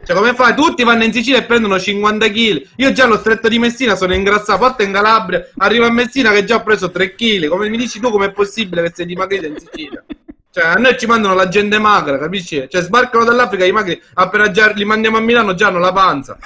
Cioè, 0.04 0.16
come 0.16 0.34
fai? 0.34 0.54
Tutti 0.54 0.84
vanno 0.84 1.04
in 1.04 1.12
Sicilia 1.12 1.38
e 1.38 1.44
prendono 1.44 1.78
50 1.78 2.28
kg. 2.28 2.66
Io 2.76 2.92
già 2.92 3.04
allo 3.04 3.18
stretto 3.18 3.48
di 3.48 3.58
Messina 3.58 3.94
sono 3.96 4.14
ingrassato, 4.14 4.58
porto 4.58 4.82
in 4.82 4.92
Calabria, 4.92 5.48
arrivo 5.58 5.86
a 5.86 5.90
Messina 5.90 6.30
che 6.30 6.44
già 6.44 6.56
ho 6.56 6.62
preso 6.62 6.90
3 6.90 7.14
kg. 7.14 7.48
Come 7.48 7.68
mi 7.68 7.76
dici 7.76 8.00
tu, 8.00 8.10
com'è 8.10 8.32
possibile 8.32 8.82
che 8.82 8.92
sei 8.94 9.06
dimagrito 9.06 9.46
in 9.46 9.56
Sicilia? 9.58 10.02
Cioè, 10.50 10.64
a 10.66 10.74
noi 10.74 10.98
ci 10.98 11.06
mandano 11.06 11.34
la 11.34 11.48
gente 11.48 11.78
magra, 11.78 12.18
capisci? 12.18 12.66
Cioè, 12.68 12.82
sbarcano 12.82 13.24
dall'Africa 13.24 13.64
i 13.64 13.72
magri, 13.72 14.00
appena 14.14 14.50
già 14.50 14.70
li 14.70 14.84
mandiamo 14.84 15.16
a 15.16 15.20
Milano, 15.20 15.54
già 15.54 15.68
hanno 15.68 15.78
la 15.78 15.92
panza. 15.92 16.38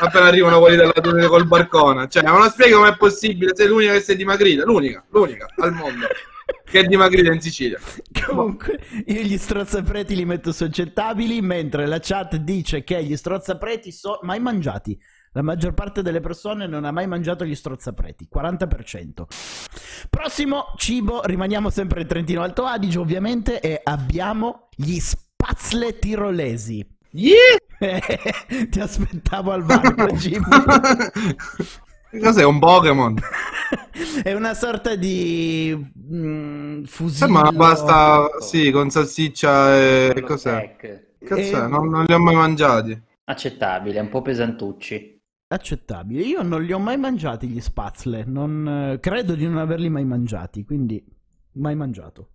Appena 0.00 0.26
arrivano 0.26 0.58
quelli 0.60 0.76
della 0.76 0.92
Tunisia 0.92 1.28
col 1.28 1.46
barcone. 1.46 2.08
Cioè, 2.08 2.22
non 2.22 2.48
spieghi 2.48 2.72
com'è 2.72 2.96
possibile? 2.96 3.54
Sei 3.54 3.68
l'unica 3.68 3.92
che 3.92 4.00
sei 4.00 4.16
dimagrita. 4.16 4.64
L'unica, 4.64 5.04
l'unica 5.10 5.46
al 5.58 5.72
mondo 5.72 6.06
che 6.64 6.80
è 6.80 6.84
dimagrita 6.84 7.32
in 7.32 7.40
Sicilia. 7.40 7.78
Comunque, 8.26 8.78
io 9.06 9.20
gli 9.22 9.36
strozzapreti 9.36 10.14
li 10.14 10.24
metto 10.24 10.52
su 10.52 10.64
accettabili, 10.64 11.40
mentre 11.40 11.86
la 11.86 11.98
chat 12.00 12.36
dice 12.36 12.84
che 12.84 13.02
gli 13.02 13.16
strozzapreti 13.16 13.90
sono 13.92 14.20
mai 14.22 14.40
mangiati. 14.40 14.98
La 15.32 15.42
maggior 15.42 15.74
parte 15.74 16.02
delle 16.02 16.20
persone 16.20 16.66
non 16.66 16.84
ha 16.84 16.90
mai 16.90 17.06
mangiato 17.06 17.44
gli 17.44 17.54
strozzapreti, 17.54 18.28
40%. 18.32 19.24
Prossimo 20.08 20.74
cibo, 20.76 21.22
rimaniamo 21.24 21.70
sempre 21.70 22.00
in 22.00 22.08
Trentino 22.08 22.42
Alto 22.42 22.64
Adige, 22.64 22.98
ovviamente, 22.98 23.60
e 23.60 23.80
abbiamo 23.82 24.68
gli 24.74 24.98
spazzle 24.98 25.98
tirolesi. 25.98 26.98
Yeah! 27.12 27.56
Ti 28.70 28.80
aspettavo 28.80 29.52
al 29.52 29.62
varco, 29.64 30.10
Jimmy. 30.14 30.60
Che 32.08 32.18
Cos'è 32.20 32.44
un 32.44 32.58
Pokémon? 32.58 33.16
È 34.22 34.32
una 34.32 34.54
sorta 34.54 34.94
di 34.96 35.74
mm, 36.12 36.84
fusillo. 36.84 37.40
Una 37.40 37.52
pasta, 37.52 38.28
sì, 38.40 38.70
con 38.70 38.90
salsiccia 38.90 39.76
e... 39.76 40.12
Con 40.12 40.22
lo 40.22 40.26
cos'è? 40.26 40.40
speck. 40.40 41.06
Cos'è? 41.24 41.64
Eh, 41.64 41.66
Non, 41.68 41.88
non 41.88 42.04
li 42.04 42.12
ho 42.14 42.18
mai 42.18 42.34
mangiati. 42.34 43.00
Accettabile, 43.24 43.98
un 44.00 44.10
po' 44.10 44.20
pesantucci. 44.20 45.22
accettabile. 45.48 46.22
Io 46.22 46.42
non 46.42 46.62
li 46.62 46.72
ho 46.72 46.78
mai 46.78 46.96
mangiati 46.96 47.46
gli 47.48 47.60
spazzle, 47.60 48.24
non, 48.24 48.92
eh, 48.94 49.00
credo 49.00 49.34
di 49.34 49.44
non 49.46 49.58
averli 49.58 49.88
mai 49.88 50.04
mangiati, 50.04 50.64
quindi 50.64 51.04
mai 51.52 51.74
mangiato. 51.74 52.30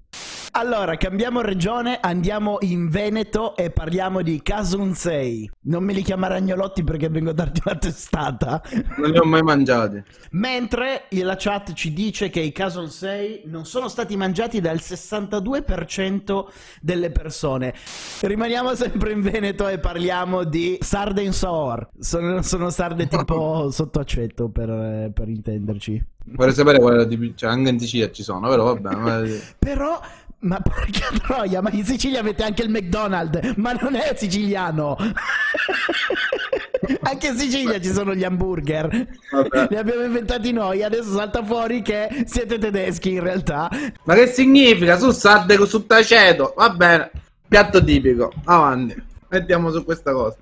Allora, 0.58 0.96
cambiamo 0.96 1.42
regione, 1.42 2.00
andiamo 2.00 2.60
in 2.62 2.88
Veneto 2.88 3.58
e 3.58 3.72
parliamo 3.72 4.22
di 4.22 4.42
Casunsei. 4.42 5.52
Non 5.64 5.84
me 5.84 5.92
li 5.92 6.02
chiamare 6.02 6.38
agnolotti 6.38 6.82
perché 6.82 7.10
vengo 7.10 7.32
a 7.32 7.34
darti 7.34 7.62
una 7.66 7.76
testata. 7.76 8.62
Non 8.96 9.10
li 9.10 9.18
ho 9.18 9.26
mai 9.26 9.42
mangiati. 9.42 10.02
Mentre 10.32 11.08
la 11.10 11.36
chat 11.38 11.74
ci 11.74 11.92
dice 11.92 12.30
che 12.30 12.40
i 12.40 12.54
Casunsei 12.54 13.42
non 13.48 13.66
sono 13.66 13.90
stati 13.90 14.16
mangiati 14.16 14.62
dal 14.62 14.78
62% 14.78 16.46
delle 16.80 17.12
persone. 17.12 17.74
Rimaniamo 18.22 18.76
sempre 18.76 19.12
in 19.12 19.20
Veneto 19.20 19.68
e 19.68 19.78
parliamo 19.78 20.46
di 20.46 20.78
sarde 20.80 21.22
in 21.22 21.34
sour. 21.34 21.90
Sono, 22.00 22.42
sono 22.44 22.70
sarde 22.70 23.08
tipo 23.08 23.70
sotto 23.76 24.00
aceto 24.00 24.48
per, 24.48 25.12
per 25.14 25.28
intenderci. 25.28 26.14
Vorrei 26.28 26.54
sapere 26.54 26.80
qual 26.80 26.94
è 26.94 26.98
la 26.98 27.06
tipi- 27.06 27.34
Cioè, 27.36 27.50
anche 27.52 27.70
in 27.70 27.80
Sicilia 27.80 28.10
ci 28.10 28.24
sono, 28.24 28.50
però 28.50 28.74
vabbè. 28.74 28.96
ma- 28.96 29.22
Però, 29.60 30.00
ma 30.46 30.60
porca 30.62 31.10
troia, 31.22 31.62
ma 31.62 31.70
in 31.72 31.84
Sicilia 31.84 32.20
avete 32.20 32.44
anche 32.44 32.62
il 32.62 32.70
McDonald's, 32.70 33.54
ma 33.58 33.74
non 33.74 33.96
è 33.96 34.14
siciliano. 34.16 34.96
anche 37.02 37.28
in 37.28 37.38
Sicilia 37.38 37.82
ci 37.82 37.92
sono 37.92 38.14
gli 38.14 38.24
hamburger. 38.24 39.08
Vabbè. 39.32 39.68
Li 39.70 39.76
abbiamo 39.76 40.04
inventati 40.04 40.52
noi, 40.52 40.84
adesso 40.84 41.16
salta 41.16 41.44
fuori 41.44 41.82
che 41.82 42.26
siete 42.28 42.60
tedeschi 42.60 43.14
in 43.14 43.22
realtà. 43.22 43.70
Ma 44.04 44.14
che 44.14 44.28
significa? 44.28 44.98
Su 44.98 45.10
sarde 45.12 45.58
con 45.58 45.68
su 45.68 45.86
taceto. 45.88 46.54
Va 46.56 46.70
bene. 46.70 47.12
Piatto 47.48 47.84
tipico. 47.84 48.32
Avanti. 48.46 48.96
Mettiamo 49.30 49.72
su 49.72 49.84
questa 49.84 50.12
cosa. 50.12 50.38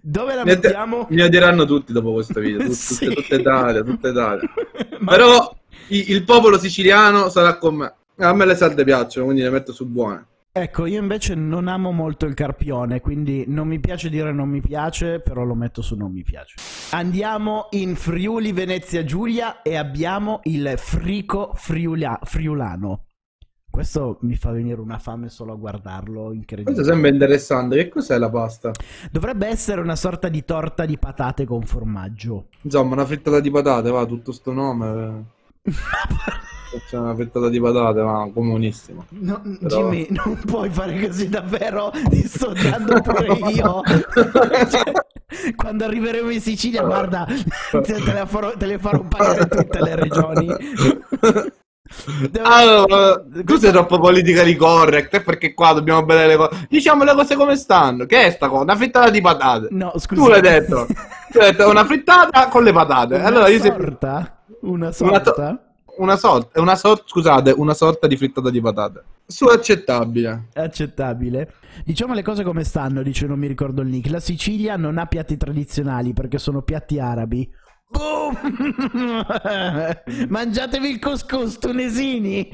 Dove 0.00 0.34
la 0.34 0.44
mettiamo? 0.44 1.06
mi 1.10 1.22
odieranno 1.22 1.64
tutti 1.64 1.92
dopo 1.92 2.12
questo 2.12 2.40
video. 2.40 2.58
Tut- 2.68 2.72
Sì. 2.72 3.06
Tutte, 3.06 3.22
tutte 3.22 3.34
Italia, 3.36 3.82
tutte 3.82 4.08
Italia. 4.08 4.48
Ma- 5.00 5.10
Però 5.10 5.56
il 5.88 6.22
popolo 6.24 6.58
siciliano 6.58 7.30
sarà 7.30 7.56
con 7.56 7.76
me. 7.76 7.92
A 8.20 8.32
me 8.34 8.44
le 8.46 8.54
sarde 8.56 8.84
piacciono, 8.84 9.26
quindi 9.26 9.42
le 9.42 9.50
metto 9.50 9.72
su 9.72 9.86
buone. 9.86 10.26
Ecco, 10.50 10.86
io 10.86 11.00
invece 11.00 11.36
non 11.36 11.68
amo 11.68 11.92
molto 11.92 12.26
il 12.26 12.34
carpione, 12.34 13.00
quindi 13.00 13.44
non 13.46 13.68
mi 13.68 13.78
piace 13.78 14.08
dire 14.08 14.32
non 14.32 14.48
mi 14.48 14.60
piace, 14.60 15.20
però 15.20 15.44
lo 15.44 15.54
metto 15.54 15.82
su 15.82 15.94
non 15.94 16.10
mi 16.10 16.24
piace. 16.24 16.56
Andiamo 16.90 17.68
in 17.70 17.94
Friuli 17.94 18.50
Venezia 18.52 19.04
Giulia 19.04 19.62
e 19.62 19.76
abbiamo 19.76 20.40
il 20.44 20.74
frico 20.76 21.52
friula- 21.54 22.18
friulano. 22.24 23.04
Questo 23.70 24.18
mi 24.22 24.34
fa 24.34 24.50
venire 24.50 24.80
una 24.80 24.98
fame 24.98 25.28
solo 25.28 25.52
a 25.52 25.56
guardarlo, 25.56 26.22
Questo 26.22 26.34
incredibile. 26.34 26.84
sembra 26.84 27.10
interessante. 27.10 27.76
Che 27.76 27.88
cos'è 27.88 28.18
la 28.18 28.30
pasta? 28.30 28.72
Dovrebbe 29.12 29.46
essere 29.46 29.80
una 29.80 29.94
sorta 29.94 30.28
di 30.28 30.44
torta 30.44 30.84
di 30.86 30.98
patate 30.98 31.44
con 31.44 31.62
formaggio. 31.62 32.48
Insomma, 32.62 32.94
una 32.94 33.06
frittata 33.06 33.38
di 33.38 33.50
patate, 33.52 33.90
va, 33.90 34.04
tutto 34.06 34.32
sto 34.32 34.52
nome. 34.52 35.24
C'è 36.88 36.98
una 36.98 37.14
frittata 37.14 37.48
di 37.48 37.60
patate, 37.60 38.00
va, 38.00 38.28
comunissimo. 38.32 39.06
No, 39.10 39.40
Però- 39.60 39.90
Jimmy, 39.90 40.06
non 40.24 40.38
puoi 40.44 40.68
fare 40.70 41.00
così 41.06 41.28
davvero, 41.28 41.90
ti 42.10 42.26
sto 42.26 42.48
odiando 42.50 43.00
pure 43.00 43.32
io. 43.50 43.82
Cioè, 44.68 44.92
quando 45.56 45.84
arriveremo 45.84 46.30
in 46.30 46.40
Sicilia, 46.40 46.82
guarda, 46.82 47.26
te, 47.70 47.98
le 48.00 48.24
farò, 48.26 48.52
te 48.56 48.66
le 48.66 48.78
farò 48.78 49.00
pagare 49.02 49.46
tutte 49.46 49.80
le 49.80 49.94
regioni. 49.96 50.46
Devo- 52.30 52.46
Allora, 52.46 53.24
tu 53.46 53.56
sei 53.56 53.70
troppo 53.72 53.98
politically 53.98 54.54
correct, 54.56 55.14
eh, 55.14 55.22
perché 55.22 55.54
qua 55.54 55.72
dobbiamo 55.72 56.04
vedere 56.04 56.26
le 56.28 56.36
cose. 56.36 56.66
Diciamo 56.68 57.02
le 57.02 57.14
cose 57.14 57.34
come 57.34 57.56
stanno. 57.56 58.04
Che 58.04 58.26
è 58.26 58.30
sta 58.30 58.48
cosa? 58.48 58.62
Una 58.64 58.76
frittata 58.76 59.08
di 59.08 59.20
patate. 59.22 59.68
No, 59.70 59.92
scusa. 59.96 60.22
Tu 60.22 60.28
l'hai 60.28 60.40
detto. 60.42 60.86
Cioè, 61.32 61.64
una 61.64 61.86
frittata 61.86 62.48
con 62.48 62.62
le 62.62 62.72
patate. 62.72 63.14
Una 63.14 63.26
allora 63.26 63.48
io 63.48 63.58
sorta? 63.60 64.38
Una 64.60 64.76
Una 64.86 64.92
sorta? 64.92 65.32
to- 65.32 65.60
una 65.98 66.16
sorta, 66.16 66.60
una 66.60 66.76
sorta, 66.76 67.04
scusate, 67.06 67.50
una 67.52 67.74
sorta 67.74 68.06
di 68.06 68.16
frittata 68.16 68.50
di 68.50 68.60
patate. 68.60 69.04
Su 69.26 69.44
accettabile. 69.46 70.48
accettabile. 70.54 71.52
Diciamo 71.84 72.14
le 72.14 72.22
cose 72.22 72.42
come 72.42 72.64
stanno, 72.64 73.02
dice 73.02 73.26
non 73.26 73.38
mi 73.38 73.46
ricordo 73.46 73.82
il 73.82 73.88
nick. 73.88 74.10
La 74.10 74.20
Sicilia 74.20 74.76
non 74.76 74.98
ha 74.98 75.06
piatti 75.06 75.36
tradizionali 75.36 76.12
perché 76.12 76.38
sono 76.38 76.62
piatti 76.62 76.98
arabi. 76.98 77.48
Boom! 77.90 78.36
Mangiatevi 80.28 80.90
il 80.90 80.98
couscous 80.98 81.58
tunesini. 81.58 82.48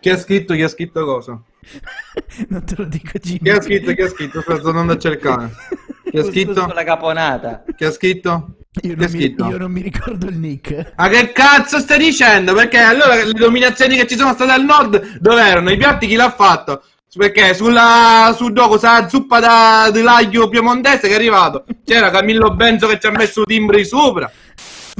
Chi 0.00 0.08
ha 0.08 0.16
scritto, 0.16 0.54
chi 0.54 0.62
ha 0.62 0.68
scritto 0.68 1.04
cosa? 1.04 1.40
non 2.48 2.64
te 2.64 2.74
lo 2.76 2.84
dico 2.84 3.18
Jimmy. 3.18 3.40
Chi 3.40 3.50
ha 3.50 3.60
scritto, 3.60 3.92
chi 3.94 4.02
ha 4.02 4.08
scritto? 4.08 4.40
Sto 4.40 4.68
andando 4.68 4.92
a 4.92 4.98
cercare. 4.98 5.50
Chi 6.10 6.18
ha 6.18 6.24
scritto? 6.24 6.66
la 6.72 6.84
caponata. 6.84 7.62
Chi 7.76 7.84
ha 7.84 7.90
scritto? 7.92 8.56
Io 8.82 8.82
Chi 8.82 8.90
ha 8.92 8.94
non, 8.96 9.10
mi, 9.10 9.18
scritto? 9.18 9.46
io 9.46 9.58
non 9.58 9.70
mi 9.72 9.80
ricordo 9.82 10.26
il 10.26 10.36
nick. 10.36 10.92
Ma 10.96 11.08
che 11.08 11.32
cazzo 11.32 11.78
stai 11.80 11.98
dicendo? 11.98 12.54
Perché 12.54 12.78
allora 12.78 13.14
le 13.16 13.32
dominazioni 13.32 13.96
che 13.96 14.06
ci 14.06 14.16
sono 14.16 14.32
state 14.32 14.52
al 14.52 14.64
nord 14.64 15.18
dove 15.18 15.42
erano? 15.42 15.70
I 15.70 15.76
piatti 15.76 16.06
chi 16.06 16.14
l'ha 16.14 16.30
fatto? 16.30 16.82
Perché 17.12 17.54
sulla 17.54 18.32
sul 18.36 18.52
gioco 18.52 18.78
sa 18.78 19.08
zuppa 19.08 19.40
da, 19.40 19.90
dell'aglio 19.92 20.48
piemontese 20.48 21.08
che 21.08 21.14
è 21.14 21.16
arrivato. 21.16 21.64
C'era 21.84 22.10
Camillo 22.10 22.54
Benzo 22.54 22.86
che 22.86 23.00
ci 23.00 23.06
ha 23.08 23.10
messo 23.10 23.42
timbri 23.42 23.84
sopra. 23.84 24.30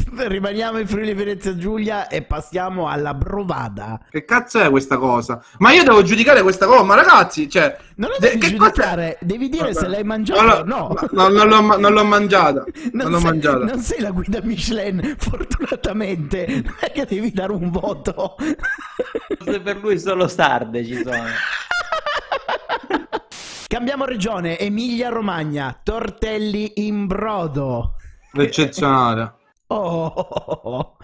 Rimaniamo 0.16 0.78
in 0.78 0.87
Friuli 0.87 1.14
Venezia 1.14 1.57
Giulia 1.57 2.09
e 2.09 2.23
passiamo 2.23 2.88
alla 2.88 3.14
brovada. 3.14 4.00
Che 4.11 4.25
cazzo 4.25 4.61
è 4.61 4.71
questa 4.71 4.97
cosa? 4.99 5.42
Ma 5.59 5.73
io 5.73 5.83
devo 5.85 6.02
giudicare 6.02 6.42
questa 6.42 6.66
cosa, 6.66 6.83
ma 6.83 6.95
ragazzi, 6.95 7.49
cioè 7.49 7.76
Non 7.97 8.11
la 8.11 8.16
de- 8.19 8.37
devi 8.38 8.57
cosa- 8.57 8.71
giudicare, 8.71 9.19
devi 9.21 9.49
dire 9.49 9.73
Vabbè. 9.73 9.75
se 9.75 9.88
l'hai 9.88 10.04
mangiata 10.04 10.40
Allora, 10.40 10.61
o 10.61 10.64
no. 10.64 10.95
no, 11.12 11.28
non, 11.28 11.49
l'ho, 11.49 11.76
non 11.78 11.92
l'ho 11.92 12.04
mangiata. 12.04 12.64
Non, 12.92 13.11
l'ho 13.11 13.19
sei, 13.19 13.30
mangiata. 13.30 13.64
non 13.64 13.78
sei 13.80 14.00
la 14.00 14.11
guida 14.11 14.40
Michelin, 14.42 15.14
fortunatamente. 15.19 16.47
Non 16.47 16.75
è 16.80 16.90
che 16.92 17.07
devi 17.07 17.30
dare 17.33 17.52
un 17.52 17.71
voto. 17.71 18.37
Forse 19.38 19.61
per 19.61 19.76
lui 19.78 19.99
solo 19.99 20.26
sarde 20.28 20.85
ci 20.85 20.95
sono. 21.02 21.25
Cambiamo 23.66 24.04
regione, 24.04 24.59
Emilia 24.59 25.09
Romagna, 25.11 25.78
tortelli 25.83 26.73
in 26.87 27.07
brodo. 27.07 27.95
Eccezionale. 28.33 29.35
Oh, 29.72 30.96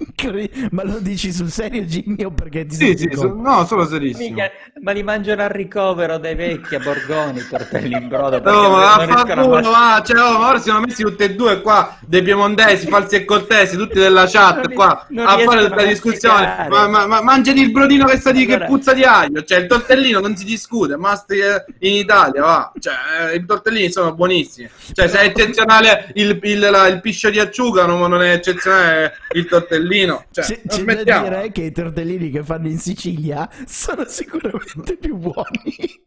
incre- 0.00 0.50
ma 0.72 0.82
lo 0.84 0.98
dici 0.98 1.32
sul 1.32 1.50
serio 1.50 1.82
Jimmy 1.82 2.24
o 2.24 2.32
perché 2.32 2.66
ti 2.66 2.74
Sì, 2.74 2.96
sì, 2.96 3.08
so- 3.12 3.32
no, 3.32 3.64
solo 3.64 3.86
serissimo. 3.86 4.28
Mica- 4.30 4.50
ma 4.82 4.90
li 4.90 5.04
mangiano 5.04 5.42
al 5.42 5.50
ricovero 5.50 6.18
dai 6.18 6.34
vecchi 6.34 6.74
a 6.74 6.80
Borgoni, 6.80 7.38
i 7.38 7.46
tortelli 7.48 7.94
in 7.94 8.08
brodo. 8.08 8.40
No, 8.42 8.70
ma 8.70 9.04
riescono 9.04 9.54
a 9.54 9.60
va, 9.60 10.02
cioè, 10.04 10.20
oh, 10.20 10.38
ma 10.38 10.48
ora 10.48 10.58
siamo 10.58 10.80
messi 10.80 11.02
tutti 11.04 11.22
e 11.22 11.34
due 11.36 11.60
qua, 11.60 11.96
dei 12.04 12.22
piemontesi, 12.22 12.88
falsi 12.88 13.14
e 13.14 13.24
cortesi, 13.24 13.76
tutti 13.76 13.98
della 14.00 14.26
chat 14.26 14.66
Non 14.66 14.74
qua, 14.74 15.06
non 15.10 15.26
a 15.26 15.38
fare 15.38 15.44
riescono 15.44 15.62
tutta 15.68 15.74
a 15.74 15.82
la 15.84 15.88
discussione. 15.88 16.66
Ma, 16.68 16.88
ma, 16.88 17.06
ma 17.06 17.22
mangiati 17.22 17.60
il 17.60 17.70
brodino 17.70 18.04
che 18.06 18.18
di 18.32 18.44
Allora- 18.44 18.64
che 18.66 18.70
puzza 18.72 18.92
di 18.94 19.04
aglio, 19.04 19.44
cioè 19.44 19.58
il 19.58 19.66
tortellino 19.68 20.18
non 20.18 20.34
si 20.36 20.44
discute, 20.44 20.96
must 20.96 21.30
eh, 21.30 21.64
in 21.80 21.94
Italia, 21.94 22.42
va, 22.42 22.72
cioè 22.80 22.94
eh, 23.30 23.36
i 23.36 23.44
tortellini 23.46 23.92
sono 23.92 24.12
buonissimi. 24.12 24.68
Cioè 24.92 25.06
se 25.06 25.20
è 25.20 25.24
eccezionale 25.26 26.10
il, 26.14 26.38
il, 26.42 26.58
la- 26.58 26.88
il 26.88 27.00
piscio 27.00 27.30
di 27.30 27.38
acciuga, 27.38 27.86
non, 27.98 28.10
non 28.10 28.22
è 28.22 28.32
eccezionale 28.32 29.14
il 29.32 29.46
tortellino. 29.46 30.24
Cioè, 30.30 30.46
non 30.48 30.56
c'è 30.56 30.62
da 30.64 30.74
smettiamo. 30.74 31.28
dire 31.28 31.52
che 31.52 31.62
i 31.62 31.72
tortellini 31.72 32.30
che 32.30 32.42
fanno 32.42 32.68
in 32.68 32.78
Sicilia 32.78 33.48
sono 33.66 34.04
sicuramente 34.06 34.96
più 34.96 35.16
buoni. 35.16 36.02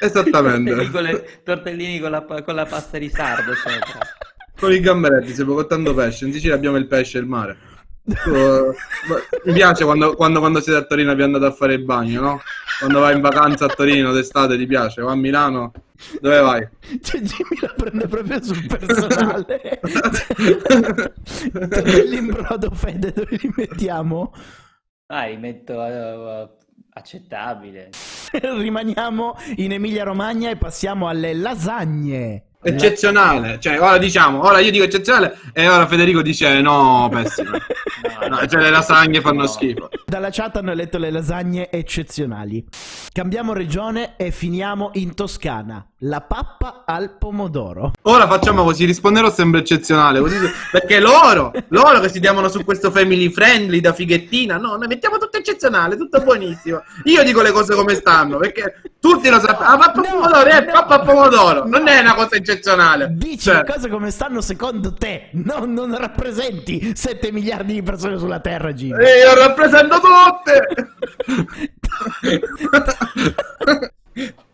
Esattamente. 0.00 0.70
Tortellini 0.70 0.90
con, 0.92 1.02
le- 1.02 1.40
tortellini 1.42 2.00
con 2.00 2.10
la, 2.10 2.22
con 2.22 2.54
la 2.54 2.66
pasta 2.66 2.98
di 2.98 3.08
sardo 3.08 3.54
sopra. 3.54 3.98
Con 4.58 4.72
i 4.72 4.80
gamberetti, 4.80 5.32
stiamo 5.32 5.54
cottando 5.54 5.94
pesce. 5.94 6.26
In 6.26 6.32
Sicilia 6.32 6.54
abbiamo 6.54 6.76
il 6.76 6.86
pesce 6.86 7.18
e 7.18 7.20
il 7.20 7.26
mare. 7.26 7.56
Mi 9.44 9.52
piace 9.52 9.84
quando, 9.84 10.14
quando, 10.14 10.40
quando 10.40 10.60
siete 10.60 10.78
a 10.78 10.82
Torino 10.82 11.14
vi 11.14 11.22
andate 11.22 11.44
a 11.44 11.52
fare 11.52 11.74
il 11.74 11.84
bagno, 11.84 12.20
no? 12.20 12.42
Quando 12.78 13.00
vai 13.00 13.14
in 13.14 13.20
vacanza 13.20 13.66
a 13.66 13.68
Torino 13.68 14.12
d'estate 14.12 14.56
ti 14.56 14.66
piace, 14.66 15.02
va 15.02 15.12
a 15.12 15.16
Milano, 15.16 15.72
dove 16.20 16.40
vai? 16.40 16.68
Cioè 17.00 17.20
Jimmy 17.20 17.60
la 17.60 17.74
prende 17.76 18.08
proprio 18.08 18.42
sul 18.42 18.66
personale. 18.66 19.80
Tortelli 21.52 22.16
in 22.16 22.26
brodo, 22.26 22.70
Fede, 22.72 23.12
dove 23.12 23.36
li 23.36 23.52
mettiamo? 23.56 24.32
Ah, 25.06 25.26
li 25.26 25.36
metto 25.36 25.84
eh, 25.84 26.48
accettabile. 26.92 27.90
Rimaniamo 28.32 29.36
in 29.56 29.72
Emilia 29.72 30.04
Romagna 30.04 30.50
e 30.50 30.56
passiamo 30.56 31.08
alle 31.08 31.34
lasagne. 31.34 32.44
Eccezionale, 32.62 33.58
cioè 33.58 33.80
ora 33.80 33.96
diciamo, 33.96 34.44
ora 34.44 34.58
io 34.58 34.70
dico 34.70 34.84
eccezionale 34.84 35.38
e 35.54 35.66
ora 35.66 35.86
Federico 35.86 36.20
dice 36.20 36.60
no, 36.60 37.08
pessimo. 37.10 37.50
No, 38.28 38.46
cioè 38.46 38.60
le 38.62 38.70
lasagne 38.70 39.20
fanno 39.20 39.40
No. 39.42 39.46
schifo. 39.46 39.88
Dalla 40.06 40.28
chat 40.30 40.56
hanno 40.56 40.72
letto 40.74 40.98
le 40.98 41.10
lasagne 41.10 41.70
eccezionali. 41.70 42.64
Cambiamo 43.12 43.52
regione 43.54 44.14
e 44.16 44.30
finiamo 44.30 44.90
in 44.94 45.14
Toscana. 45.14 45.84
La 46.04 46.20
pappa 46.20 46.84
al 46.86 47.16
pomodoro. 47.18 47.92
Ora 48.02 48.26
facciamo 48.28 48.62
così, 48.62 48.84
risponderò 48.84 49.30
sempre 49.30 49.60
eccezionale, 49.60 50.20
così, 50.20 50.36
perché 50.70 50.98
loro, 51.00 51.52
loro 51.68 52.00
che 52.00 52.08
si 52.08 52.20
diamano 52.20 52.48
su 52.48 52.64
questo 52.64 52.90
family 52.90 53.30
friendly 53.30 53.80
da 53.80 53.92
fighettina, 53.92 54.56
no, 54.56 54.76
noi 54.76 54.86
mettiamo 54.86 55.18
tutto 55.18 55.36
eccezionale, 55.38 55.96
tutto 55.96 56.20
buonissimo. 56.22 56.82
Io 57.04 57.22
dico 57.24 57.42
le 57.42 57.50
cose 57.52 57.74
come 57.74 57.94
stanno, 57.94 58.38
perché 58.38 58.80
tutti 59.00 59.28
lo 59.28 59.38
sappiamo. 59.40 59.72
Ah, 59.72 59.76
pappa 59.78 60.00
No, 60.00 60.08
pomodoro 60.08 60.44
è 60.48 60.64
no. 60.64 60.72
pappa 60.72 61.00
pomodoro, 61.00 61.66
non 61.66 61.86
è 61.88 62.00
una 62.00 62.14
cosa 62.14 62.36
eccezionale. 62.36 62.49
Dici 63.08 63.38
Cioè, 63.38 63.56
le 63.56 63.64
cose 63.64 63.88
come 63.88 64.10
stanno 64.10 64.40
secondo 64.40 64.94
te. 64.94 65.28
Non, 65.32 65.72
non 65.72 65.96
rappresenti 65.96 66.92
7 66.94 67.30
miliardi 67.32 67.74
di 67.74 67.82
persone 67.82 68.18
sulla 68.18 68.40
Terra, 68.40 68.70
eh, 68.70 68.74
io 68.74 69.34
rappresento 69.34 69.98
tutte. 70.00 70.66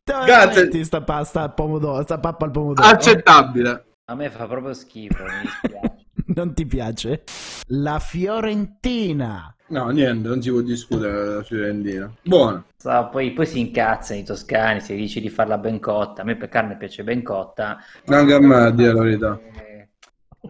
Grazie. 0.04 0.62
metti 0.62 0.84
sta 0.84 1.02
pasta 1.02 1.42
al 1.42 1.54
pomodoro, 1.54 2.02
sta 2.02 2.18
pappa 2.18 2.44
al 2.44 2.50
pomodoro? 2.50 2.86
Accettabile. 2.86 3.84
A 4.06 4.14
me 4.14 4.30
fa 4.30 4.46
proprio 4.46 4.72
schifo. 4.72 5.24
Non 6.28 6.54
ti 6.54 6.66
piace? 6.66 7.22
La 7.68 8.00
Fiorentina. 8.00 9.55
No, 9.68 9.88
niente, 9.88 10.28
non 10.28 10.40
si 10.40 10.50
può 10.50 10.60
discutere 10.60 11.34
la 11.36 11.42
Fiorentina. 11.42 12.12
Buono. 12.22 12.66
So, 12.76 13.08
poi, 13.10 13.32
poi 13.32 13.46
si 13.46 13.58
incazzano 13.58 14.20
i 14.20 14.24
toscani 14.24 14.80
se 14.80 14.94
dici 14.94 15.20
di 15.20 15.28
farla 15.28 15.58
ben 15.58 15.80
cotta. 15.80 16.22
A 16.22 16.24
me 16.24 16.36
per 16.36 16.48
carne 16.48 16.76
piace 16.76 17.02
ben 17.02 17.22
cotta. 17.22 17.78
Anche 18.06 18.32
a 18.32 18.40
me, 18.40 18.54
a 18.54 18.70
dire 18.70 18.92
la 18.92 19.02
verità. 19.02 19.40
Eh, 19.40 19.88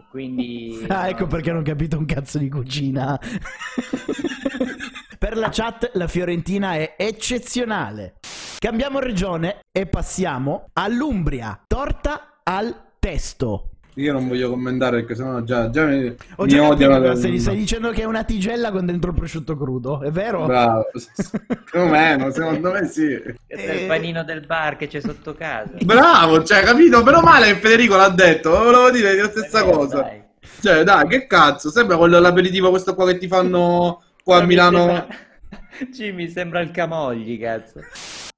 Quindi... 0.09 0.85
Ah, 0.89 1.09
ecco 1.09 1.25
perché 1.25 1.51
non 1.51 1.61
ho 1.61 1.63
capito 1.63 1.97
un 1.97 2.05
cazzo 2.05 2.37
di 2.37 2.47
cucina. 2.47 3.19
per 5.17 5.35
la 5.35 5.49
chat, 5.51 5.91
la 5.95 6.07
Fiorentina 6.07 6.75
è 6.75 6.93
eccezionale. 6.95 8.17
Cambiamo 8.59 8.99
regione 8.99 9.61
e 9.71 9.87
passiamo 9.87 10.69
all'Umbria. 10.73 11.59
Torta 11.65 12.41
al 12.43 12.75
testo. 12.99 13.76
Io 13.97 14.13
non 14.13 14.27
voglio 14.27 14.49
commentare 14.51 14.99
perché 14.99 15.15
sennò 15.15 15.41
già, 15.41 15.71
già 15.71 15.85
mi, 15.85 16.15
Ho 16.35 16.43
mi 16.43 16.49
già 16.49 16.67
odiano. 16.67 16.99
per- 17.01 17.17
stai, 17.17 17.39
stai 17.39 17.55
dicendo 17.55 17.89
che 17.89 18.01
è 18.01 18.05
una 18.05 18.23
tigella 18.23 18.69
con 18.71 18.85
dentro 18.85 19.09
il 19.09 19.15
prosciutto 19.15 19.57
crudo, 19.57 20.01
è 20.01 20.11
vero? 20.11 20.45
Bravo. 20.45 20.85
Più 21.65 21.79
o 21.79 21.87
meno, 21.87 22.29
secondo 22.29 22.71
me 22.71 22.85
sì. 22.85 23.19
Questo 23.47 23.67
è 23.71 23.73
il 23.73 23.83
Eh. 23.83 23.87
panino 23.87 24.23
del 24.23 24.45
bar 24.45 24.77
che 24.77 24.85
c'è 24.87 25.01
sotto 25.01 25.33
casa. 25.33 25.71
Bravo, 25.83 26.43
cioè, 26.43 26.61
capito? 26.61 27.03
Meno 27.03 27.21
male 27.21 27.47
che 27.47 27.55
Federico 27.59 27.95
l'ha 27.95 28.09
detto, 28.09 28.51
volevo 28.51 28.91
dire 28.91 29.15
la 29.15 29.29
stessa 29.29 29.61
Eh, 29.61 29.69
cosa. 29.71 30.01
dai. 30.01 30.21
Cioè, 30.61 30.83
dai, 30.83 31.07
che 31.07 31.25
cazzo, 31.25 31.71
sembra 31.71 31.97
quello 31.97 32.19
l'aperitivo 32.19 32.69
questo 32.69 32.93
qua 32.93 33.05
che 33.07 33.17
ti 33.17 33.27
fanno 33.27 34.03
qua 34.23 34.37
a 34.37 34.41
Mi 34.41 34.47
Milano. 34.47 35.07
mi 36.13 36.29
sembra 36.29 36.59
il 36.59 36.69
camogli, 36.69 37.39
cazzo. 37.39 37.79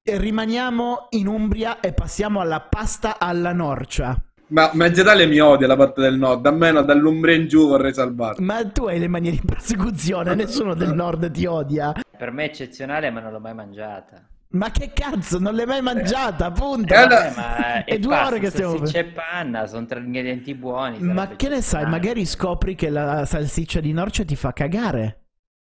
E 0.01 0.17
rimaniamo 0.17 1.07
in 1.11 1.27
Umbria 1.27 1.81
e 1.81 1.91
passiamo 1.91 2.39
alla 2.39 2.61
pasta 2.61 3.19
alla 3.19 3.51
norcia. 3.51 4.17
Ma 4.49 4.71
Mezza 4.73 5.01
Italia 5.01 5.27
mi 5.27 5.39
odia 5.39 5.67
la 5.67 5.75
parte 5.75 6.01
del 6.01 6.17
nord, 6.17 6.45
almeno 6.45 6.81
dall'Umbria 6.81 7.35
in 7.35 7.47
giù 7.47 7.67
vorrei 7.67 7.93
salvarlo. 7.93 8.43
Ma 8.43 8.65
tu 8.67 8.85
hai 8.85 8.97
le 8.99 9.07
manie 9.07 9.31
di 9.31 9.41
persecuzione, 9.45 10.33
nessuno 10.33 10.73
del 10.73 10.93
nord 10.93 11.29
ti 11.29 11.45
odia. 11.45 11.93
Per 12.17 12.31
me 12.31 12.43
è 12.43 12.47
eccezionale, 12.47 13.11
ma 13.11 13.19
non 13.19 13.31
l'ho 13.31 13.39
mai 13.39 13.53
mangiata. 13.53 14.27
Ma 14.51 14.71
che 14.71 14.89
cazzo, 14.91 15.37
non 15.37 15.53
l'hai 15.53 15.67
mai 15.67 15.83
mangiata, 15.83 16.49
punto. 16.51 16.91
E 16.91 16.97
allora- 16.97 17.27
Eh, 17.31 17.35
ma 17.35 17.83
È 17.85 17.99
due 17.99 18.09
pasta, 18.09 18.27
ore 18.27 18.39
che 18.39 18.49
stiamo- 18.49 18.77
salsiccia 18.77 18.99
e 18.99 19.05
panna, 19.05 19.67
sono 19.67 19.85
tre 19.85 19.99
ingredienti 19.99 20.55
buoni. 20.55 20.97
Ma 20.99 21.27
che 21.27 21.47
ne 21.49 21.61
sai, 21.61 21.85
magari 21.85 22.25
scopri 22.25 22.73
che 22.73 22.89
la 22.89 23.25
salsiccia 23.25 23.79
di 23.79 23.91
norcia 23.93 24.25
ti 24.25 24.35
fa 24.35 24.51
cagare. 24.51 25.25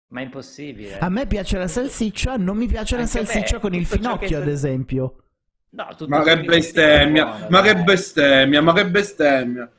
Ma 0.08 0.20
è 0.20 0.24
impossibile. 0.24 0.98
A 0.98 1.08
me 1.08 1.26
piace 1.26 1.56
la 1.56 1.68
salsiccia, 1.68 2.34
non 2.36 2.56
mi 2.56 2.66
piace 2.66 2.96
la 2.96 3.02
Anche 3.02 3.18
a 3.18 3.20
me, 3.20 3.26
salsiccia 3.28 3.60
con 3.60 3.72
il 3.74 3.86
finocchio, 3.86 4.26
che- 4.26 4.36
ad 4.36 4.48
esempio. 4.48 5.16
No, 5.74 5.86
tutto 5.96 6.10
Ma 6.10 6.22
che 6.22 6.36
mi 6.36 6.44
bestemmia, 6.44 7.24
buono, 7.24 7.46
ma 7.48 7.62
che 7.62 7.76
bestemmia, 7.76 8.60
ma 8.60 8.74
che 8.74 8.86
bestemmia. 8.86 9.70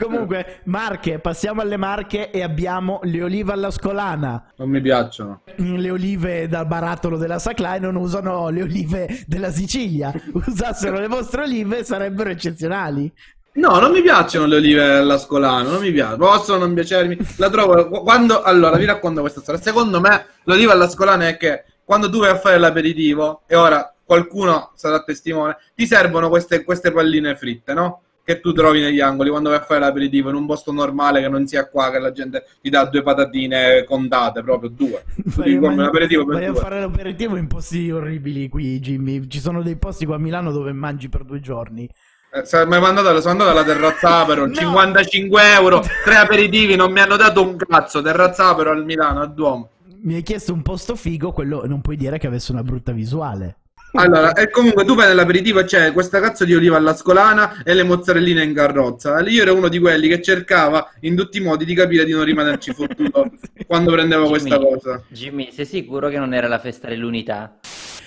Comunque, 0.00 0.60
Marche, 0.64 1.20
passiamo 1.20 1.60
alle 1.60 1.76
Marche 1.76 2.32
e 2.32 2.42
abbiamo 2.42 2.98
le 3.04 3.22
olive 3.22 3.52
alla 3.52 3.70
scolana. 3.70 4.52
Non 4.56 4.68
mi 4.68 4.80
piacciono. 4.80 5.42
Le 5.54 5.90
olive 5.90 6.48
dal 6.48 6.66
barattolo 6.66 7.16
della 7.16 7.38
Saclai 7.38 7.78
non 7.78 7.94
usano 7.94 8.48
le 8.48 8.62
olive 8.62 9.22
della 9.28 9.52
Sicilia. 9.52 10.12
Usassero 10.34 10.98
le 10.98 11.06
vostre 11.06 11.42
olive 11.42 11.84
sarebbero 11.84 12.28
eccezionali. 12.30 13.12
No, 13.52 13.78
non 13.78 13.92
mi 13.92 14.02
piacciono 14.02 14.46
le 14.46 14.56
olive 14.56 14.96
all'ascolano, 14.96 15.70
non 15.70 15.80
mi 15.80 15.92
piace. 15.92 16.16
Possono 16.16 16.58
non 16.58 16.74
piacermi. 16.74 17.16
La 17.36 17.50
trovo 17.50 18.02
quando 18.02 18.42
allora 18.42 18.76
vi 18.76 18.84
racconto 18.84 19.20
questa 19.20 19.40
storia. 19.42 19.60
Secondo 19.60 20.00
me 20.00 20.26
l'oliva 20.42 20.72
all'ascolano 20.72 21.22
è 21.22 21.36
che 21.36 21.64
quando 21.84 22.10
tu 22.10 22.18
vai 22.18 22.30
a 22.30 22.36
fare 22.36 22.58
l'aperitivo 22.58 23.42
e 23.46 23.54
ora 23.54 23.95
qualcuno 24.06 24.70
sarà 24.76 25.02
testimone, 25.02 25.56
ti 25.74 25.86
servono 25.86 26.28
queste, 26.28 26.64
queste 26.64 26.92
palline 26.92 27.36
fritte, 27.36 27.74
no? 27.74 28.00
Che 28.24 28.40
tu 28.40 28.52
trovi 28.52 28.80
negli 28.80 29.00
angoli 29.00 29.30
quando 29.30 29.50
vai 29.50 29.58
a 29.58 29.62
fare 29.62 29.80
l'aperitivo 29.80 30.30
in 30.30 30.34
un 30.34 30.46
posto 30.46 30.72
normale 30.72 31.20
che 31.20 31.28
non 31.28 31.46
sia 31.46 31.68
qua, 31.68 31.90
che 31.92 31.98
la 32.00 32.10
gente 32.10 32.44
ti 32.60 32.70
dà 32.70 32.84
due 32.86 33.02
patatine 33.02 33.84
contate, 33.84 34.42
proprio 34.42 34.68
due. 34.68 35.04
Ti 35.14 35.58
compri 35.58 35.76
l'aperitivo 35.76 36.24
per 36.24 36.34
vai 36.34 36.44
a 36.46 36.50
due. 36.50 36.60
fare 36.60 36.80
l'aperitivo 36.80 37.36
in 37.36 37.46
posti 37.46 37.88
orribili 37.90 38.48
qui, 38.48 38.80
Jimmy. 38.80 39.28
Ci 39.28 39.38
sono 39.38 39.62
dei 39.62 39.76
posti 39.76 40.06
qua 40.06 40.16
a 40.16 40.18
Milano 40.18 40.50
dove 40.50 40.72
mangi 40.72 41.08
per 41.08 41.22
due 41.22 41.38
giorni. 41.38 41.88
Eh, 42.32 42.44
sono 42.44 42.74
andato, 42.84 43.20
sono 43.20 43.30
andato 43.30 43.50
alla 43.50 43.62
terrazza 43.64 44.16
Apero, 44.16 44.46
No. 44.46 44.54
55 44.54 45.42
euro, 45.52 45.84
tre 46.04 46.16
aperitivi, 46.16 46.74
non 46.74 46.90
mi 46.90 46.98
hanno 46.98 47.16
dato 47.16 47.42
un 47.42 47.56
cazzo. 47.56 48.02
Terrazza 48.02 48.48
Apero 48.48 48.72
al 48.72 48.84
Milano, 48.84 49.20
a 49.22 49.26
Duomo. 49.26 49.70
Mi 50.02 50.14
hai 50.16 50.22
chiesto 50.22 50.52
un 50.52 50.62
posto 50.62 50.96
figo, 50.96 51.30
quello 51.30 51.64
non 51.64 51.80
puoi 51.80 51.96
dire 51.96 52.18
che 52.18 52.26
avesse 52.26 52.50
una 52.50 52.64
brutta 52.64 52.90
visuale. 52.90 53.58
Allora, 53.96 54.32
e 54.34 54.50
comunque 54.50 54.84
tu 54.84 54.94
vai 54.94 55.08
nell'aperitivo 55.08 55.64
c'è 55.64 55.92
questa 55.92 56.20
cazzo 56.20 56.44
di 56.44 56.54
oliva 56.54 56.76
all'ascolana 56.76 57.62
e 57.64 57.74
le 57.74 57.82
mozzarelline 57.82 58.42
in 58.42 58.54
carrozza. 58.54 59.20
Io 59.20 59.42
ero 59.42 59.54
uno 59.54 59.68
di 59.68 59.78
quelli 59.78 60.08
che 60.08 60.20
cercava 60.22 60.90
in 61.00 61.16
tutti 61.16 61.38
i 61.38 61.40
modi 61.40 61.64
di 61.64 61.74
capire 61.74 62.04
di 62.04 62.12
non 62.12 62.24
rimanerci 62.24 62.72
fottuto 62.74 63.30
quando 63.66 63.92
prendevo 63.92 64.28
questa 64.28 64.56
Jimmy, 64.56 64.70
cosa. 64.70 65.02
Jimmy, 65.08 65.52
sei 65.52 65.66
sicuro 65.66 66.08
che 66.08 66.18
non 66.18 66.34
era 66.34 66.48
la 66.48 66.58
festa 66.58 66.88
dell'unità? 66.88 67.58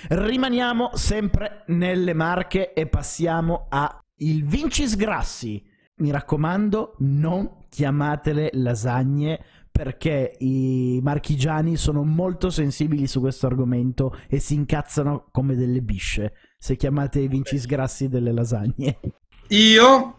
Rimaniamo 0.09 0.91
sempre 0.93 1.63
nelle 1.67 2.13
marche 2.13 2.73
e 2.73 2.87
passiamo 2.87 3.67
a 3.69 4.01
il 4.17 4.45
Vincis 4.45 4.95
Grassi. 4.95 5.61
Mi 5.97 6.11
raccomando, 6.11 6.95
non 6.99 7.57
chiamatele 7.69 8.51
lasagne 8.53 9.39
perché 9.71 10.35
i 10.39 10.99
marchigiani 11.01 11.77
sono 11.77 12.03
molto 12.03 12.49
sensibili 12.49 13.07
su 13.07 13.19
questo 13.19 13.47
argomento 13.47 14.15
e 14.27 14.39
si 14.39 14.53
incazzano 14.53 15.27
come 15.31 15.55
delle 15.55 15.81
bisce 15.81 16.33
se 16.57 16.75
chiamate 16.75 17.19
i 17.19 17.27
Vincis 17.27 17.65
Grassi 17.65 18.09
delle 18.09 18.33
lasagne. 18.33 18.99
Io 19.49 20.15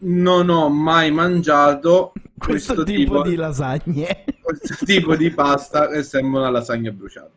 non 0.00 0.48
ho 0.48 0.68
mai 0.68 1.10
mangiato 1.10 2.12
Questo, 2.38 2.74
questo, 2.74 2.84
tipo, 2.84 3.16
tipo, 3.16 3.22
di 3.22 3.34
lasagne. 3.34 4.24
questo 4.40 4.84
tipo 4.84 5.16
di 5.16 5.30
pasta 5.30 5.88
che 5.88 6.02
sembra 6.04 6.40
una 6.42 6.50
lasagna 6.50 6.90
bruciata. 6.92 7.30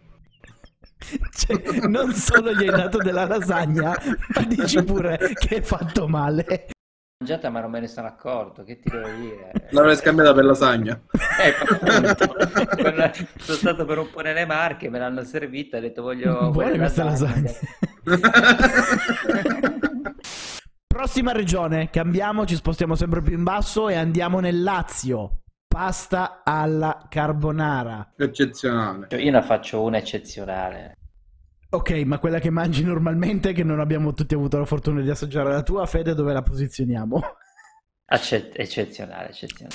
Cioè, 1.31 1.87
non 1.87 2.13
solo 2.13 2.53
gli 2.53 2.67
hai 2.67 2.69
dato 2.69 2.99
della 2.99 3.25
lasagna, 3.25 3.97
ma 4.35 4.43
dici 4.43 4.83
pure 4.83 5.17
che 5.33 5.57
è 5.57 5.61
fatto 5.61 6.07
male. 6.07 6.67
Mangiata 7.21 7.51
ma 7.51 7.61
non 7.61 7.69
me 7.69 7.81
ne 7.81 7.87
sono 7.87 8.07
accorto, 8.07 8.63
che 8.63 8.79
ti 8.79 8.89
devo 8.89 9.07
dire? 9.11 9.51
L'avrei 9.69 9.95
scambiata 9.95 10.33
per 10.33 10.43
lasagna. 10.43 10.99
Eh, 11.39 11.53
appunto. 11.69 12.33
Per- 12.81 13.27
sono 13.37 13.57
stato 13.57 13.85
per 13.85 13.99
un 13.99 14.09
po' 14.09 14.21
nelle 14.21 14.47
marche, 14.47 14.89
me 14.89 14.97
l'hanno 14.97 15.23
servita, 15.23 15.77
ho 15.77 15.81
detto 15.81 16.01
voglio... 16.01 16.49
Queste 16.49 17.03
lasagne. 17.03 17.41
lasagne. 17.43 17.55
Prossima 20.87 21.31
regione, 21.31 21.91
cambiamo, 21.91 22.47
ci 22.47 22.55
spostiamo 22.55 22.95
sempre 22.95 23.21
più 23.21 23.37
in 23.37 23.43
basso 23.43 23.87
e 23.87 23.93
andiamo 23.93 24.39
nel 24.39 24.63
Lazio. 24.63 25.41
Pasta 25.67 26.41
alla 26.43 27.05
carbonara. 27.07 28.13
Eccezionale. 28.17 29.15
Io 29.17 29.31
ne 29.31 29.43
faccio 29.43 29.83
una 29.83 29.97
eccezionale. 29.97 30.95
Ok, 31.73 31.91
ma 32.03 32.19
quella 32.19 32.39
che 32.39 32.49
mangi 32.49 32.83
normalmente, 32.83 33.53
che 33.53 33.63
non 33.63 33.79
abbiamo 33.79 34.13
tutti 34.13 34.33
avuto 34.33 34.57
la 34.57 34.65
fortuna 34.65 34.99
di 34.99 35.09
assaggiare 35.09 35.51
la 35.51 35.63
tua, 35.63 35.85
Fede, 35.85 36.13
dove 36.13 36.33
la 36.33 36.41
posizioniamo? 36.41 37.21
Acce- 38.07 38.51
eccezionale, 38.53 39.29
eccezionale. 39.29 39.73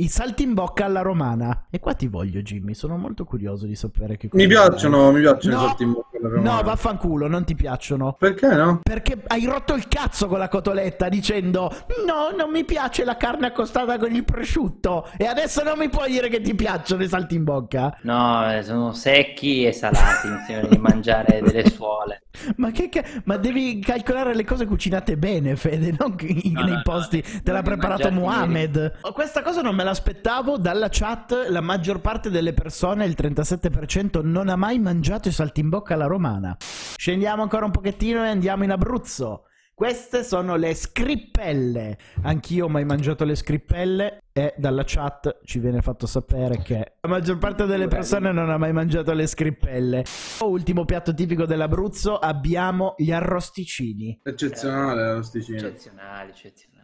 I 0.00 0.06
salti 0.06 0.44
in 0.44 0.54
bocca 0.54 0.84
alla 0.84 1.02
romana. 1.02 1.66
E 1.70 1.80
qua 1.80 1.92
ti 1.92 2.06
voglio, 2.06 2.40
Jimmy, 2.40 2.72
sono 2.74 2.96
molto 2.96 3.24
curioso 3.24 3.66
di 3.66 3.74
sapere 3.74 4.16
che 4.16 4.28
Mi 4.32 4.46
cosa- 4.46 4.68
piacciono, 4.68 5.10
mi 5.10 5.20
piacciono 5.20 5.56
No, 5.56 5.62
i 5.62 5.66
salti 5.66 5.82
in 5.82 5.92
bocca 5.92 6.18
alla 6.18 6.28
romana. 6.28 6.54
No, 6.56 6.62
vaffanculo, 6.62 7.26
non 7.26 7.44
ti 7.44 7.56
piacciono. 7.56 8.14
Perché 8.16 8.46
no? 8.54 8.78
Perché 8.80 9.20
hai 9.26 9.44
rotto 9.44 9.74
il 9.74 9.88
cazzo 9.88 10.28
con 10.28 10.38
la 10.38 10.46
cotoletta 10.48 11.08
dicendo 11.08 11.72
no, 12.06 12.30
non 12.36 12.50
mi 12.52 12.64
piace 12.64 13.04
la 13.04 13.16
carne 13.16 13.48
accostata 13.48 13.98
con 13.98 14.14
il 14.14 14.22
prosciutto 14.24 15.08
e 15.16 15.24
adesso 15.26 15.64
non 15.64 15.76
mi 15.76 15.88
puoi 15.88 16.12
dire 16.12 16.28
che 16.28 16.40
ti 16.42 16.54
piacciono 16.54 17.02
i 17.02 17.08
salti 17.08 17.34
in 17.34 17.42
bocca. 17.42 17.98
No, 18.02 18.52
eh, 18.54 18.62
sono 18.62 18.92
secchi 18.92 19.64
e 19.66 19.72
salati, 19.72 20.28
insieme 20.28 20.68
di 20.68 20.78
mangiare 20.78 21.40
delle 21.42 21.66
suole. 21.70 22.22
Ma 22.58 22.70
che 22.70 22.88
ca- 22.88 23.02
ma 23.24 23.36
devi 23.36 23.80
calcolare 23.80 24.32
le 24.32 24.44
cose 24.44 24.64
cucinate 24.64 25.16
bene, 25.16 25.56
Fede, 25.56 25.92
non 25.98 26.14
che 26.14 26.26
in- 26.26 26.52
No, 26.52 26.62
nei 26.62 26.74
no, 26.74 26.80
posti 26.84 27.20
no, 27.32 27.40
te 27.42 27.50
l'ha 27.50 27.62
preparato 27.62 28.12
Mohamed. 28.12 28.98
Oh, 29.00 29.12
Questa 29.12 29.42
cosa 29.42 29.60
non 29.60 29.74
me 29.74 29.86
l'aspettavo 29.88 30.58
dalla 30.58 30.88
chat, 30.90 31.46
la 31.48 31.62
maggior 31.62 32.00
parte 32.00 32.28
delle 32.28 32.52
persone, 32.52 33.06
il 33.06 33.16
37% 33.18 34.20
non 34.22 34.50
ha 34.50 34.56
mai 34.56 34.78
mangiato 34.78 35.28
i 35.28 35.32
salti 35.32 35.60
in 35.60 35.70
bocca 35.70 35.94
alla 35.94 36.04
romana. 36.04 36.54
Scendiamo 36.58 37.40
ancora 37.40 37.64
un 37.64 37.70
pochettino 37.70 38.22
e 38.22 38.28
andiamo 38.28 38.64
in 38.64 38.70
Abruzzo. 38.70 39.44
Queste 39.72 40.24
sono 40.24 40.56
le 40.56 40.74
scrippelle. 40.74 41.96
Anch'io 42.24 42.66
ho 42.66 42.68
mai 42.68 42.84
mangiato 42.84 43.24
le 43.24 43.34
scrippelle 43.34 44.24
e 44.32 44.52
dalla 44.58 44.82
chat 44.84 45.38
ci 45.44 45.58
viene 45.58 45.80
fatto 45.80 46.06
sapere 46.06 46.60
che 46.62 46.96
la 47.00 47.08
maggior 47.08 47.38
parte 47.38 47.64
delle 47.64 47.88
persone 47.88 48.30
non 48.32 48.50
ha 48.50 48.58
mai 48.58 48.72
mangiato 48.72 49.14
le 49.14 49.26
scrippelle. 49.26 50.04
Ultimo 50.40 50.84
piatto 50.84 51.14
tipico 51.14 51.46
dell'Abruzzo 51.46 52.18
abbiamo 52.18 52.94
gli 52.98 53.12
arrosticini. 53.12 54.20
Eccezionale 54.22 55.00
l'arrosticino. 55.00 55.56
Eccezionali, 55.58 56.30
eccezionali. 56.30 56.77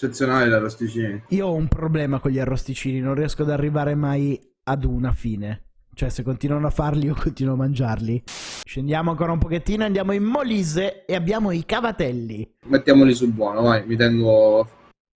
Eccezionale 0.00 0.48
l'arrosticino. 0.48 1.22
Io 1.30 1.46
ho 1.48 1.54
un 1.56 1.66
problema 1.66 2.20
con 2.20 2.30
gli 2.30 2.38
arrosticini, 2.38 3.00
non 3.00 3.14
riesco 3.14 3.42
ad 3.42 3.50
arrivare 3.50 3.96
mai 3.96 4.40
ad 4.62 4.84
una 4.84 5.10
fine. 5.10 5.64
Cioè, 5.92 6.08
se 6.08 6.22
continuano 6.22 6.68
a 6.68 6.70
farli, 6.70 7.06
io 7.06 7.16
continuo 7.18 7.54
a 7.54 7.56
mangiarli. 7.56 8.22
Scendiamo 8.64 9.10
ancora 9.10 9.32
un 9.32 9.40
pochettino, 9.40 9.84
andiamo 9.84 10.12
in 10.12 10.22
Molise 10.22 11.04
e 11.04 11.16
abbiamo 11.16 11.50
i 11.50 11.64
cavatelli. 11.66 12.48
Mettiamoli 12.66 13.12
su 13.12 13.32
buono, 13.32 13.62
vai, 13.62 13.84
mi 13.88 13.96
tengo 13.96 14.68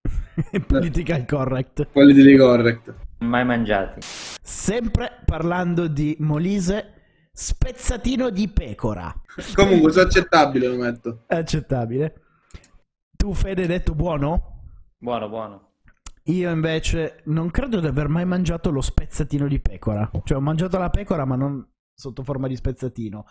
Political 0.67 1.27
correct. 1.27 1.87
quelli 1.93 2.13
di 2.13 2.37
correct. 2.37 2.93
Mai 3.19 3.45
mangiati. 3.45 4.01
Sempre 4.43 5.21
parlando 5.25 5.87
di 5.87 6.17
Molise, 6.19 7.29
spezzatino 7.33 8.31
di 8.31 8.49
pecora. 8.49 9.15
Comunque, 9.55 9.93
se 9.93 10.01
accettabile 10.01 10.67
lo 10.67 10.77
metto. 10.77 11.23
Accettabile. 11.29 12.15
Tu, 13.17 13.33
Fede, 13.33 13.63
hai 13.63 13.69
detto 13.69 13.95
buono? 13.95 14.52
Buono, 15.03 15.29
buono. 15.29 15.61
Io 16.27 16.49
invece 16.49 17.23
non 17.25 17.51
credo 17.51 17.81
di 17.81 17.89
aver 17.89 18.07
mai 18.07 18.25
mangiato 18.25 18.71
lo 18.71 18.81
spezzatino 18.81 19.49
di 19.49 19.59
pecora. 19.59 20.09
Cioè, 20.23 20.37
ho 20.37 20.41
mangiato 20.41 20.79
la 20.79 20.91
pecora, 20.91 21.25
ma 21.25 21.35
non 21.35 21.67
sotto 21.93 22.23
forma 22.23 22.47
di 22.47 22.55
spezzatino. 22.55 23.27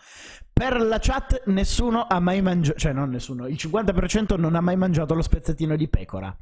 Per 0.52 0.82
la 0.82 0.98
chat, 1.00 1.44
nessuno 1.46 2.04
ha 2.06 2.20
mai 2.20 2.42
mangiato. 2.42 2.78
Cioè, 2.78 2.92
non 2.92 3.08
nessuno. 3.08 3.46
Il 3.46 3.54
50% 3.58 4.38
non 4.38 4.54
ha 4.54 4.60
mai 4.60 4.76
mangiato 4.76 5.14
lo 5.14 5.22
spezzatino 5.22 5.74
di 5.74 5.88
pecora. 5.88 6.36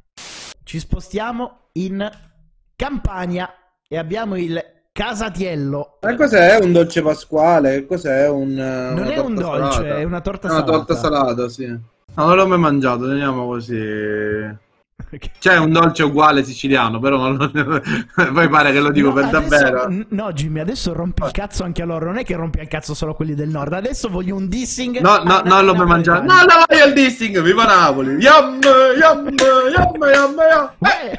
Ci 0.63 0.79
spostiamo 0.79 1.69
in 1.73 2.05
Campania 2.75 3.49
e 3.87 3.97
abbiamo 3.97 4.35
il 4.35 4.61
casatiello. 4.91 5.99
Ma 6.01 6.15
cos'è? 6.15 6.59
Un 6.61 6.73
dolce 6.73 7.01
pasquale? 7.01 7.85
Cos'è? 7.85 8.27
Un, 8.27 8.51
Non 8.53 9.07
è 9.07 9.17
un 9.17 9.35
dolce, 9.35 9.95
è 9.95 10.03
una 10.03 10.19
torta 10.19 10.49
È 10.49 10.51
una 10.51 10.59
salata. 10.59 10.77
torta 10.77 10.95
salata, 10.95 11.47
sì. 11.47 11.67
No, 11.67 12.25
non 12.25 12.35
l'ho 12.35 12.47
mai 12.47 12.59
mangiato, 12.59 13.07
teniamo 13.07 13.45
così. 13.47 14.69
C'è 15.39 15.57
un 15.57 15.71
dolce 15.71 16.03
uguale 16.03 16.43
siciliano, 16.43 16.99
però 16.99 17.17
non 17.17 17.35
lo... 17.51 17.81
poi 18.31 18.47
pare 18.49 18.71
che 18.71 18.79
lo 18.79 18.91
dico 18.91 19.09
No, 19.09 19.13
per 19.13 19.23
adesso- 19.25 19.39
davvero. 19.49 19.89
n- 19.89 20.05
No, 20.09 20.31
Jimmy, 20.31 20.59
adesso 20.59 20.93
rompi 20.93 21.23
il 21.23 21.31
cazzo 21.31 21.63
anche 21.63 21.81
a 21.81 21.85
loro. 21.85 22.05
Non 22.05 22.17
è 22.17 22.23
che 22.23 22.35
rompi 22.35 22.59
il 22.61 22.67
cazzo 22.67 22.93
solo 22.93 23.13
quelli 23.13 23.33
del 23.35 23.49
nord. 23.49 23.73
Adesso 23.73 24.09
voglio 24.09 24.35
un 24.35 24.47
dissing. 24.47 24.99
No, 24.99 25.21
no, 25.23 25.61
l'ho 25.61 25.73
mai 25.73 25.81
a- 25.83 25.85
mangiato. 25.85 26.21
No, 26.23 26.33
no, 26.35 26.63
vai 26.67 26.79
al 26.81 26.93
dissing, 26.93 27.41
viva 27.41 27.65
Napoli. 27.65 28.13
Yum, 28.15 28.59
yum, 28.61 29.27
yum, 29.29 29.35
yum, 29.75 30.03
yum. 30.13 30.71
Uè! 30.77 31.17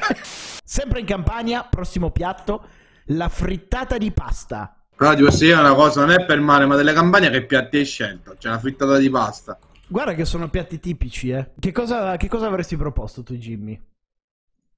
Sempre 0.63 0.99
in 1.01 1.05
Campania, 1.05 1.65
prossimo 1.69 2.09
piatto, 2.09 2.63
la 3.07 3.29
frittata 3.29 3.97
di 3.97 4.11
pasta. 4.11 4.75
Però 4.95 5.13
ti 5.15 5.23
posso 5.23 5.43
dire 5.43 5.59
una 5.59 5.73
cosa, 5.73 6.01
non 6.01 6.11
è 6.11 6.23
per 6.23 6.39
male, 6.39 6.65
ma 6.65 6.75
delle 6.75 6.93
campagne 6.93 7.29
che 7.29 7.45
piatti 7.45 7.77
hai 7.77 7.85
scelto? 7.85 8.35
C'è 8.39 8.47
una 8.47 8.59
frittata 8.59 8.97
di 8.97 9.09
pasta. 9.09 9.57
Guarda 9.93 10.15
che 10.15 10.25
sono 10.25 10.49
piatti 10.49 10.79
tipici, 10.79 11.29
eh. 11.29 11.51
Che 11.59 11.71
cosa, 11.71 12.17
che 12.17 12.27
cosa 12.27 12.47
avresti 12.47 12.75
proposto 12.75 13.21
tu, 13.21 13.35
Jimmy? 13.35 13.79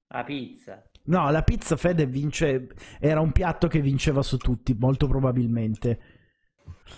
La 0.09 0.25
pizza. 0.25 0.83
No, 1.05 1.31
la 1.31 1.41
pizza 1.41 1.77
Fede 1.77 2.05
vince. 2.05 2.67
Era 2.99 3.21
un 3.21 3.31
piatto 3.31 3.69
che 3.69 3.79
vinceva 3.79 4.21
su 4.21 4.35
tutti, 4.35 4.75
molto 4.77 5.07
probabilmente. 5.07 5.99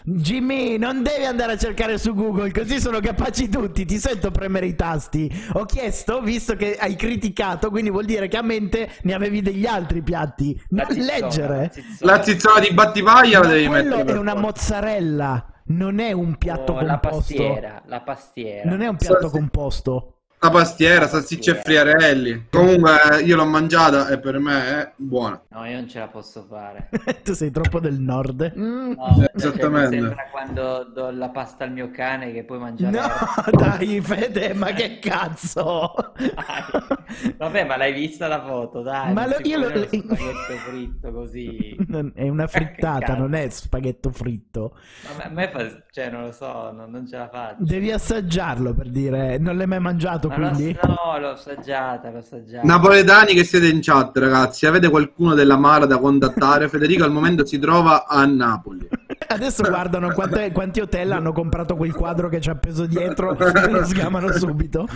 Jimmy, 0.03 0.79
non 0.79 1.03
devi 1.03 1.25
andare 1.25 1.51
a 1.51 1.57
cercare 1.57 1.99
su 1.99 2.15
Google, 2.15 2.51
così 2.51 2.79
sono 2.79 2.99
capaci 3.01 3.49
tutti. 3.49 3.85
Ti 3.85 3.99
sento 3.99 4.31
premere 4.31 4.65
i 4.65 4.73
tasti. 4.73 5.31
Ho 5.53 5.65
chiesto, 5.65 6.19
visto 6.21 6.55
che 6.55 6.75
hai 6.75 6.95
criticato, 6.95 7.69
quindi 7.69 7.91
vuol 7.91 8.05
dire 8.05 8.27
che 8.27 8.37
a 8.37 8.41
mente 8.41 8.93
ne 9.03 9.13
avevi 9.13 9.43
degli 9.43 9.67
altri 9.67 10.01
piatti. 10.01 10.59
Non 10.69 10.87
La 10.87 10.91
zizzona, 10.91 11.19
leggere. 11.19 11.71
la 11.99 12.23
zizzona. 12.23 12.53
La 12.55 12.59
di 12.61 12.73
battipaglia 12.73 13.39
la 13.41 13.47
devi 13.47 13.67
quello 13.67 13.83
mettere. 13.83 14.01
è 14.01 14.05
per 14.05 14.17
una 14.17 14.33
mozzarella, 14.33 15.51
non 15.67 15.99
è 15.99 16.11
un 16.11 16.37
piatto 16.37 16.73
Oh, 16.73 16.81
la 16.81 16.99
composto. 16.99 17.17
pastiera, 17.17 17.81
la 17.85 18.01
pastiera. 18.01 18.69
Non 18.69 18.81
è 18.81 18.87
un 18.87 18.97
piatto 18.97 19.27
sì. 19.27 19.31
composto. 19.31 20.16
La 20.39 20.51
pastiera, 20.51 21.07
salsicce 21.07 21.51
e 21.51 21.55
friarelli. 21.55 22.45
Comunque 22.51 23.21
io 23.25 23.35
l'ho 23.35 23.45
mangiata 23.45 24.07
e 24.07 24.19
per 24.19 24.37
me 24.37 24.65
è 24.81 24.91
buona. 24.95 25.41
No, 25.49 25.65
io 25.65 25.73
non 25.77 25.87
ce 25.89 25.97
la 25.97 26.07
posso 26.09 26.45
fare. 26.47 26.89
tu 27.23 27.33
sei 27.33 27.49
troppo 27.49 27.79
del 27.79 27.99
nord. 27.99 28.53
Mm. 28.55 28.91
No, 28.91 29.15
cioè, 29.17 29.31
Esattamente. 29.33 29.95
mi 29.95 30.01
sembra 30.03 30.27
quando 30.29 30.83
do 30.93 31.09
la 31.09 31.29
pasta 31.29 31.63
al 31.63 31.71
mio 31.71 31.89
cane 31.89 32.31
che 32.33 32.43
puoi 32.43 32.59
mangiare. 32.59 32.95
No, 32.99 33.07
dai, 33.57 33.99
Fede, 33.99 34.53
ma 34.53 34.67
che 34.73 34.99
cazzo? 34.99 35.91
Dai. 36.15 37.33
Vabbè, 37.35 37.65
ma 37.65 37.75
l'hai 37.77 37.93
vista 37.93 38.27
la 38.27 38.43
foto, 38.45 38.83
dai. 38.83 39.13
Ma 39.13 39.25
lo- 39.25 39.37
io 39.41 39.57
lo- 39.57 39.67
uno 39.69 39.85
spaghetto 39.87 40.55
fritto 40.69 41.11
così. 41.11 41.75
Non- 41.87 42.11
È 42.13 42.27
una 42.29 42.45
frittata, 42.47 43.15
non 43.15 43.33
è 43.33 43.49
spaghetto 43.49 44.11
fritto. 44.11 44.75
Ma 45.17 45.23
a 45.23 45.29
me 45.29 45.49
fa... 45.49 45.65
Cioè, 45.89 46.11
non 46.11 46.23
lo 46.25 46.31
so, 46.31 46.71
non, 46.71 46.91
non 46.91 47.07
ce 47.07 47.17
la 47.17 47.27
faccio. 47.27 47.63
Devi 47.63 47.91
assaggiarlo 47.91 48.73
per 48.75 48.89
dire, 48.91 49.39
non 49.39 49.57
l'hai 49.57 49.65
mai 49.65 49.79
mangiato 49.79 50.26
Ma 50.27 50.37
lo- 50.37 50.49
quindi? 50.49 50.77
no, 50.83 51.19
l'ho 51.19 51.29
assaggiata, 51.29 52.09
l'ho 52.09 52.17
assaggiata. 52.19 52.65
Napoletani 52.65 53.33
che 53.33 53.43
siete 53.43 53.67
in 53.67 53.79
chat, 53.81 54.17
ragazzi, 54.17 54.65
avete 54.65 54.89
qualcuno 54.89 55.33
della 55.33 55.57
Mara 55.57 55.85
da 55.85 55.97
contattare? 55.97 56.67
Federico 56.69 57.03
al 57.03 57.11
momento 57.11 57.45
si 57.45 57.59
trova 57.59 58.05
a 58.07 58.25
Napoli. 58.25 58.87
Adesso 59.27 59.63
guardano 59.63 60.11
quante- 60.13 60.51
quanti 60.51 60.79
hotel 60.79 61.11
hanno 61.11 61.31
comprato 61.33 61.75
quel 61.75 61.93
quadro 61.93 62.29
che 62.29 62.39
c'è 62.39 62.51
appeso 62.51 62.85
dietro 62.85 63.35
e 63.37 63.69
lo 63.69 63.85
sgamano 63.85 64.31
subito. 64.33 64.87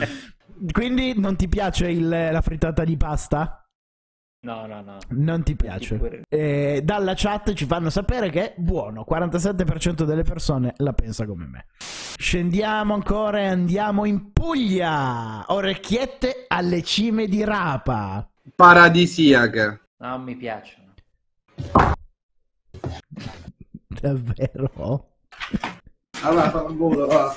Quindi 0.72 1.14
non 1.18 1.36
ti 1.36 1.48
piace 1.48 1.90
il- 1.90 2.08
la 2.08 2.42
frittata 2.42 2.84
di 2.84 2.96
pasta? 2.98 3.61
No, 4.44 4.66
no, 4.66 4.82
no. 4.82 4.98
Non 5.10 5.44
ti 5.44 5.56
piace. 5.56 6.24
Eh, 6.28 6.82
dalla 6.84 7.14
chat 7.16 7.54
ci 7.54 7.66
fanno 7.66 7.92
sapere 7.92 8.32
che 8.32 8.54
è 8.54 8.56
buono. 8.58 9.06
47% 9.08 10.02
delle 10.02 10.24
persone 10.24 10.74
la 10.78 10.94
pensa 10.94 11.28
come 11.28 11.46
me. 11.46 11.66
Scendiamo 11.78 12.96
ancora 12.96 13.42
e 13.42 13.46
andiamo 13.46 14.06
in 14.06 14.32
Puglia. 14.34 15.44
Orecchiette 15.46 16.46
alle 16.48 16.82
cime 16.82 17.28
di 17.28 17.44
rapa. 17.44 18.28
Paradisiache. 18.56 19.82
No, 19.98 20.08
non 20.08 20.24
mi 20.24 20.36
piacciono. 20.36 20.94
Davvero? 23.88 25.10
Allora, 26.24 26.50
fa 26.50 26.64
un 26.64 26.78
volo, 26.78 27.06
va. 27.06 27.36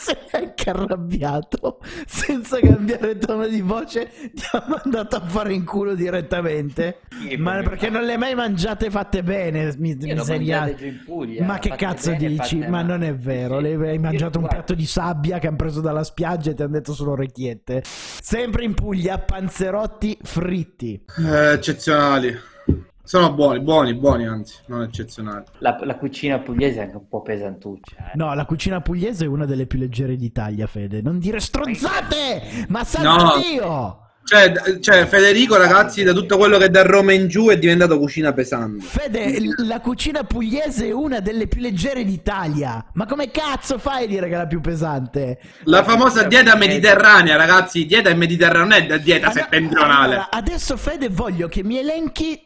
Non 0.00 0.16
sei 0.16 0.16
neanche 0.32 0.70
arrabbiato. 0.70 1.78
Senza 2.06 2.58
cambiare 2.60 3.18
tono 3.18 3.46
di 3.46 3.60
voce, 3.60 4.10
ti 4.34 4.44
ha 4.52 4.64
mandato 4.66 5.16
a 5.16 5.20
fare 5.20 5.52
in 5.52 5.64
culo 5.64 5.94
direttamente. 5.94 7.00
Sì, 7.20 7.36
Ma 7.36 7.60
perché 7.62 7.86
fa? 7.86 7.92
non 7.92 8.04
le 8.04 8.12
hai 8.12 8.18
mai 8.18 8.34
mangiate 8.34 8.90
fatte 8.90 9.22
bene? 9.22 9.74
Mi, 9.78 9.94
miseria- 9.94 10.74
Puglia. 11.04 11.44
Ma 11.44 11.58
che 11.58 11.70
cazzo 11.70 12.12
bene, 12.12 12.28
dici? 12.28 12.58
Ma 12.58 12.68
male. 12.68 12.86
non 12.88 13.02
è 13.02 13.14
vero. 13.14 13.56
Sì, 13.60 13.76
Le 13.76 13.88
hai 13.90 13.98
mangiato 13.98 14.38
un 14.38 14.46
piatto 14.48 14.74
di 14.74 14.86
sabbia 14.86 15.38
che 15.38 15.46
hanno 15.46 15.56
preso 15.56 15.80
dalla 15.80 16.04
spiaggia 16.04 16.50
e 16.50 16.54
ti 16.54 16.62
hanno 16.62 16.72
detto 16.72 16.92
sulle 16.94 17.10
orecchiette. 17.10 17.82
Sempre 17.84 18.64
in 18.64 18.74
Puglia, 18.74 19.18
panzerotti 19.18 20.18
fritti. 20.22 21.04
Eh, 21.18 21.52
eccezionali. 21.52 22.48
Sono 23.02 23.32
buoni, 23.32 23.60
buoni, 23.60 23.94
buoni, 23.94 24.26
anzi, 24.26 24.54
non 24.66 24.82
eccezionali. 24.82 25.44
La, 25.58 25.76
la 25.82 25.96
cucina 25.96 26.38
pugliese 26.38 26.78
è 26.78 26.82
anche 26.84 26.96
un 26.96 27.08
po' 27.08 27.22
pesantuccia. 27.22 27.96
eh. 27.96 28.10
No, 28.14 28.32
la 28.34 28.44
cucina 28.44 28.80
pugliese 28.80 29.24
è 29.24 29.28
una 29.28 29.46
delle 29.46 29.66
più 29.66 29.78
leggere 29.80 30.14
d'Italia, 30.16 30.66
Fede. 30.68 31.00
Non 31.02 31.18
dire 31.18 31.40
stronzate! 31.40 32.66
Ma 32.68 32.78
No. 32.80 32.84
santo 32.84 33.38
Dio! 33.40 34.04
Cioè, 34.22 34.78
cioè, 34.80 35.06
Federico, 35.06 35.56
ragazzi, 35.56 36.04
da 36.04 36.12
tutto 36.12 36.36
quello 36.36 36.56
che 36.56 36.68
da 36.68 36.82
Roma 36.82 37.12
in 37.12 37.26
giù 37.26 37.48
è 37.48 37.58
diventato 37.58 37.98
cucina 37.98 38.32
pesante. 38.32 38.84
Fede, 38.84 39.40
la 39.56 39.80
cucina 39.80 40.22
pugliese 40.22 40.86
è 40.86 40.92
una 40.92 41.18
delle 41.18 41.48
più 41.48 41.60
leggere 41.60 42.04
d'Italia. 42.04 42.84
Ma 42.92 43.06
come 43.06 43.32
cazzo 43.32 43.76
fai 43.78 44.04
a 44.04 44.06
dire 44.06 44.28
che 44.28 44.34
è 44.34 44.36
la 44.36 44.46
più 44.46 44.60
pesante? 44.60 45.40
La 45.64 45.82
famosa 45.82 46.22
dieta 46.24 46.54
mediterranea, 46.54 47.34
ragazzi, 47.34 47.86
dieta 47.86 48.14
mediterranea, 48.14 48.62
non 48.62 48.72
è 48.72 48.86
da 48.86 48.96
dieta 48.98 49.30
Allora- 49.30 49.42
settentrionale. 49.42 50.04
allora, 50.14 50.30
adesso 50.30 50.76
Fede 50.76 51.08
voglio 51.08 51.48
che 51.48 51.64
mi 51.64 51.78
elenchi 51.78 52.40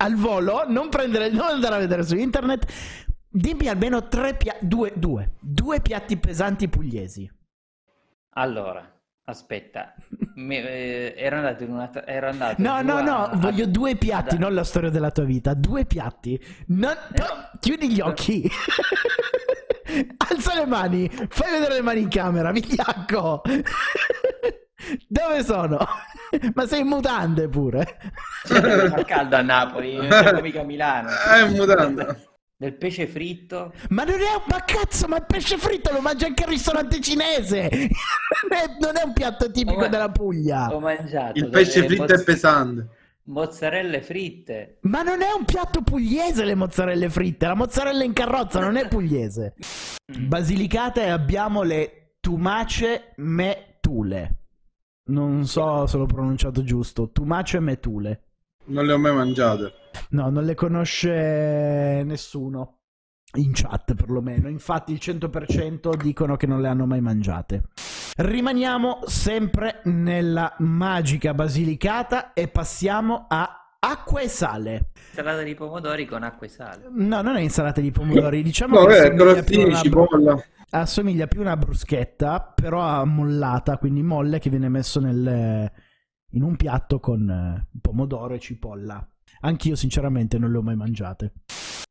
al 0.00 0.14
volo, 0.14 0.64
non 0.68 0.88
prendere, 0.88 1.28
non 1.30 1.46
andare 1.48 1.74
a 1.74 1.78
vedere 1.78 2.02
su 2.04 2.16
internet. 2.16 2.66
Dimmi 3.30 3.68
almeno 3.68 4.08
tre 4.08 4.34
piatti, 4.36 4.66
due, 4.66 4.92
due, 4.96 5.32
due 5.40 5.80
piatti 5.80 6.16
pesanti 6.16 6.68
pugliesi. 6.68 7.30
Allora, 8.34 8.88
aspetta. 9.24 9.94
Mi- 10.36 10.56
eh, 10.56 11.14
ero 11.16 11.36
andato 11.36 11.64
in 11.64 11.72
una... 11.72 11.90
Ero 12.06 12.28
andato 12.28 12.62
No, 12.62 12.80
no, 12.82 13.00
no, 13.02 13.24
a- 13.26 13.36
voglio 13.36 13.66
due 13.66 13.96
piatti, 13.96 14.36
ad- 14.36 14.40
non 14.40 14.54
la 14.54 14.64
storia 14.64 14.90
della 14.90 15.10
tua 15.10 15.24
vita. 15.24 15.52
Due 15.54 15.84
piatti. 15.84 16.40
Non- 16.68 16.90
Eh. 17.12 17.18
no, 17.18 17.50
chiudi 17.60 17.90
gli 17.90 18.00
occhi. 18.00 18.48
Alza 20.30 20.54
le 20.54 20.66
mani. 20.66 21.08
Fai 21.28 21.50
vedere 21.50 21.74
le 21.74 21.82
mani 21.82 22.00
in 22.02 22.08
camera, 22.08 22.52
vigliacco. 22.52 23.42
Dove 25.08 25.44
sono? 25.44 25.78
Ma 26.54 26.66
sei 26.66 26.80
in 26.80 26.86
mutande 26.86 27.48
pure. 27.48 27.98
Fa 28.44 29.04
caldo 29.04 29.36
a 29.36 29.42
Napoli, 29.42 29.96
non 29.96 30.10
siamo 30.10 30.40
mica 30.40 30.60
a 30.60 30.64
Milano. 30.64 31.08
È 31.34 31.42
un 31.42 31.52
mutanda. 31.52 32.16
Del 32.60 32.74
pesce 32.74 33.06
fritto. 33.06 33.72
Ma 33.90 34.02
non 34.02 34.16
è 34.20 34.34
un... 34.34 34.42
Ma 34.48 34.64
cazzo, 34.64 35.06
ma 35.06 35.16
il 35.18 35.26
pesce 35.26 35.56
fritto 35.58 35.92
lo 35.92 36.00
mangia 36.00 36.26
anche 36.26 36.42
al 36.42 36.48
ristorante 36.50 37.00
cinese. 37.00 37.68
Non 38.48 38.58
è, 38.58 38.76
non 38.80 38.96
è 38.96 39.02
un 39.04 39.12
piatto 39.12 39.50
tipico 39.50 39.80
ma- 39.80 39.88
della 39.88 40.10
Puglia. 40.10 40.74
Ho 40.74 40.80
mangiato 40.80 41.38
Il 41.38 41.48
pesce 41.50 41.84
fritto 41.84 42.04
è 42.04 42.08
mozz- 42.14 42.24
pesante. 42.24 42.88
mozzarelle 43.24 44.00
fritte. 44.02 44.78
Ma 44.82 45.02
non 45.02 45.22
è 45.22 45.30
un 45.32 45.44
piatto 45.44 45.82
pugliese 45.82 46.44
le 46.44 46.54
mozzarelle 46.54 47.08
fritte. 47.08 47.46
La 47.46 47.54
mozzarella 47.54 48.04
in 48.04 48.12
carrozza 48.12 48.60
non 48.60 48.76
è 48.76 48.86
pugliese. 48.88 49.54
Basilicata 50.18 51.00
e 51.02 51.08
abbiamo 51.10 51.62
le 51.62 52.14
tumace 52.20 53.12
metule. 53.16 54.36
Non 55.08 55.46
so 55.46 55.86
se 55.86 55.96
l'ho 55.96 56.06
pronunciato 56.06 56.62
giusto. 56.62 57.10
Tumace 57.10 57.60
metule. 57.60 58.22
Non 58.66 58.84
le 58.84 58.92
ho 58.92 58.98
mai 58.98 59.14
mangiate. 59.14 59.72
No, 60.10 60.28
non 60.30 60.44
le 60.44 60.54
conosce 60.54 62.02
nessuno. 62.04 62.80
In 63.34 63.52
chat 63.52 63.94
perlomeno. 63.94 64.48
Infatti 64.48 64.92
il 64.92 64.98
100% 65.00 65.94
dicono 65.96 66.36
che 66.36 66.46
non 66.46 66.60
le 66.60 66.68
hanno 66.68 66.86
mai 66.86 67.00
mangiate. 67.00 67.64
Rimaniamo 68.16 69.00
sempre 69.04 69.80
nella 69.84 70.54
magica 70.58 71.34
Basilicata 71.34 72.32
e 72.32 72.48
passiamo 72.48 73.26
a 73.28 73.67
acqua 73.80 74.20
e 74.20 74.28
sale. 74.28 74.90
Insalata 75.10 75.42
di 75.42 75.54
pomodori 75.54 76.04
con 76.06 76.22
acqua 76.22 76.46
e 76.46 76.50
sale. 76.50 76.88
No, 76.90 77.22
non 77.22 77.36
è 77.36 77.40
insalata 77.40 77.80
di 77.80 77.90
pomodori. 77.90 78.42
Diciamo 78.42 78.80
No, 78.80 78.86
che 78.86 78.94
assomiglia 78.98 79.12
più, 79.12 79.30
a 79.30 79.34
crostini, 79.34 79.64
una, 79.64 79.76
cipolla. 79.76 80.44
assomiglia 80.70 81.26
più 81.26 81.38
a 81.40 81.42
una 81.42 81.56
bruschetta, 81.56 82.52
però 82.54 82.80
ammollata, 82.80 83.78
quindi 83.78 84.02
molle 84.02 84.38
che 84.38 84.50
viene 84.50 84.68
messo 84.68 85.00
nel, 85.00 85.70
in 86.30 86.42
un 86.42 86.56
piatto 86.56 87.00
con 87.00 87.28
eh, 87.30 87.68
pomodoro 87.80 88.34
e 88.34 88.38
cipolla. 88.38 89.06
Anch'io 89.40 89.76
sinceramente 89.76 90.38
non 90.38 90.50
le 90.50 90.58
ho 90.58 90.62
mai 90.62 90.76
mangiate. 90.76 91.32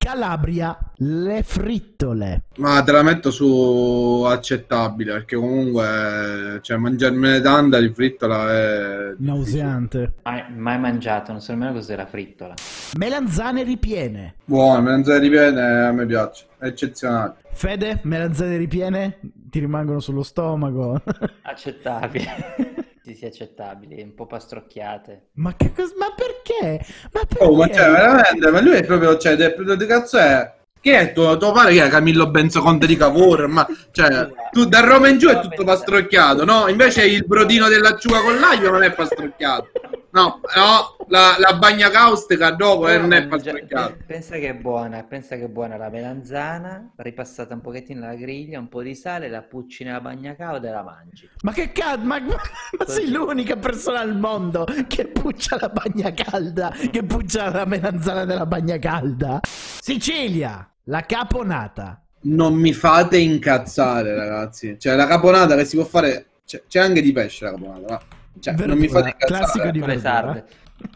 Calabria, 0.08 0.78
le 1.00 1.44
frittole. 1.44 2.44
Ma 2.60 2.82
te 2.82 2.94
la 2.94 3.04
metto 3.04 3.30
su 3.30 4.24
accettabile, 4.26 5.12
perché 5.12 5.36
comunque, 5.36 6.60
cioè, 6.62 6.78
mangiarmene 6.78 7.42
tanta 7.42 7.78
di 7.78 7.90
frittola 7.90 8.50
è... 8.54 9.14
Nauseante. 9.18 10.14
Mai, 10.24 10.44
mai 10.56 10.80
mangiato, 10.80 11.34
non 11.34 11.42
so 11.42 11.52
nemmeno 11.52 11.74
cos'è 11.74 11.98
la 11.98 12.06
frittola. 12.06 12.54
Melanzane 12.98 13.64
ripiene. 13.64 14.36
Buono, 14.46 14.82
melanzane 14.82 15.20
ripiene 15.20 15.62
a 15.88 15.92
me 15.92 16.06
piace, 16.06 16.46
è 16.58 16.68
eccezionale. 16.68 17.34
Fede, 17.52 18.00
melanzane 18.04 18.56
ripiene? 18.56 19.20
Ti 19.50 19.60
rimangono 19.60 20.00
sullo 20.00 20.24
stomaco. 20.24 21.02
Accettabile. 21.42 22.76
sì, 23.08 23.16
sì, 23.16 23.26
accettabili, 23.26 24.02
un 24.02 24.14
po' 24.14 24.26
pastrocchiate. 24.28 25.30
ma 25.36 25.56
che 25.56 25.72
cosa? 25.74 25.94
Ma 25.98 26.14
perché? 26.16 26.86
Ma 27.14 27.22
perché? 27.26 27.44
Oh, 27.44 27.56
ma 27.56 27.68
cioè, 27.68 27.90
veramente, 27.90 28.52
ma 28.52 28.62
lui 28.62 28.76
è 28.76 28.84
proprio, 28.86 29.18
cioè, 29.18 29.36
de- 29.36 29.56
de- 29.58 29.78
de 29.78 29.86
cazzo 29.86 30.18
è? 30.18 30.56
Che 30.80 31.00
è 31.00 31.14
tuo, 31.14 31.38
tuo 31.38 31.52
padre 31.52 31.74
che 31.74 31.84
è 31.86 31.90
Camillo 31.90 32.30
Benzo 32.30 32.62
Conte 32.62 32.86
di 32.88 32.96
Cavour? 32.96 33.48
Ma, 33.48 33.66
cioè, 33.92 34.30
tu 34.52 34.66
da 34.66 34.80
Roma 34.82 35.08
in 35.10 35.18
giù 35.18 35.28
è 35.28 35.40
tutto 35.40 35.64
pastrocchiato, 35.64 36.46
no? 36.46 36.68
Invece 36.68 37.06
il 37.06 37.26
brodino 37.26 37.68
dell'acciuga 37.68 38.22
con 38.22 38.40
l'aglio 38.40 38.72
non 38.72 38.84
è 38.84 38.94
pastrocchiato. 38.94 39.70
No, 40.18 40.42
no, 40.56 41.06
la, 41.10 41.36
la 41.38 41.54
bagna 41.58 41.92
caustica 41.92 42.50
dopo 42.50 42.88
eh, 42.88 42.98
non 42.98 43.14
è 43.14 43.28
pastrocchiato. 43.28 43.98
pe- 43.98 44.04
Pensa 44.06 44.38
che 44.38 44.50
è 44.50 44.54
buona, 44.56 45.04
pensa 45.04 45.36
che 45.36 45.44
è 45.44 45.48
buona 45.48 45.78
la 45.78 45.90
melanzana, 45.90 46.92
ripassata 46.96 47.54
un 47.54 47.62
pochettino 47.62 48.04
alla 48.04 48.16
griglia, 48.16 48.58
un 48.58 48.68
po' 48.68 48.82
di 48.82 48.96
sale, 48.96 49.30
la 49.30 49.44
pucci 49.44 49.84
nella 49.84 50.02
bagna 50.02 50.36
cauda 50.36 50.70
e 50.70 50.72
la 50.72 50.82
mangi. 50.82 51.30
Ma 51.44 51.52
che 51.52 51.72
cazzo? 51.72 52.00
Ma, 52.04 52.20
ma- 52.20 52.36
ma 52.80 52.86
sei 52.88 53.12
l'unica 53.12 53.58
persona 53.58 54.00
al 54.00 54.18
mondo 54.18 54.66
che 54.88 55.06
puccia 55.08 55.58
la 55.60 55.70
bagna 55.70 56.12
calda, 56.12 56.74
che 56.92 57.04
puccia 57.04 57.52
la 57.52 57.66
melanzana 57.66 58.26
della 58.26 58.48
bagna 58.48 58.80
calda. 58.80 59.42
Sicilia, 59.44 60.68
la 60.86 61.02
caponata. 61.02 62.02
Non 62.24 62.56
mi 62.56 62.74
fate 62.74 63.18
incazzare, 63.20 64.16
ragazzi. 64.16 64.78
Cioè, 64.80 64.96
la 64.96 65.06
caponata 65.06 65.56
che 65.56 65.64
si 65.64 65.76
può 65.76 65.86
fare... 65.86 66.26
C'è, 66.44 66.64
c'è 66.68 66.80
anche 66.80 67.02
di 67.02 67.12
pesce 67.12 67.46
la 67.46 67.52
caponata, 67.52 67.86
va. 67.86 68.02
Cioè, 68.40 68.54
non 68.56 68.78
mi 68.78 68.88
Verdura, 68.88 69.00
fate 69.00 69.10
incazzare. 69.10 69.40
classico 69.40 69.72
di 69.72 69.80
le 69.80 69.86
verdura. 69.86 70.46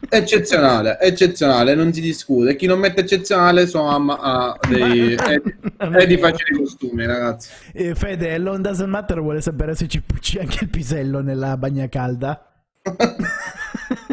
Eccezionale, 0.09 0.99
eccezionale, 0.99 1.73
non 1.73 1.91
si 1.91 2.01
discute. 2.01 2.55
Chi 2.55 2.67
non 2.67 2.79
mette 2.79 3.01
eccezionale, 3.01 3.67
mamma 3.73 4.19
ha 4.19 4.57
dei... 4.67 5.15
è, 5.15 5.41
è 5.77 6.07
di 6.07 6.17
facili 6.17 6.57
costumi, 6.57 7.05
ragazzi. 7.05 7.49
Eh, 7.73 7.95
Fede, 7.95 8.37
Long 8.37 8.63
Doesn't 8.63 8.87
Matter 8.87 9.19
vuole 9.21 9.41
sapere 9.41 9.73
se 9.75 9.87
ci 9.87 10.01
pucci 10.01 10.37
anche 10.37 10.65
il 10.65 10.69
pisello 10.69 11.21
nella 11.21 11.57
bagna 11.57 11.87
calda. 11.87 12.45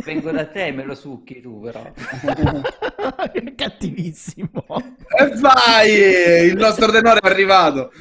Vengo 0.08 0.30
da 0.30 0.46
te 0.46 0.68
e 0.68 0.72
me 0.72 0.84
lo 0.84 0.94
succhi 0.94 1.42
tu, 1.42 1.60
però. 1.60 1.82
Cattivissimo. 3.54 4.64
E 5.06 5.28
vai! 5.36 6.46
Il 6.46 6.56
nostro 6.56 6.90
tenore 6.90 7.20
è 7.20 7.28
arrivato. 7.28 7.92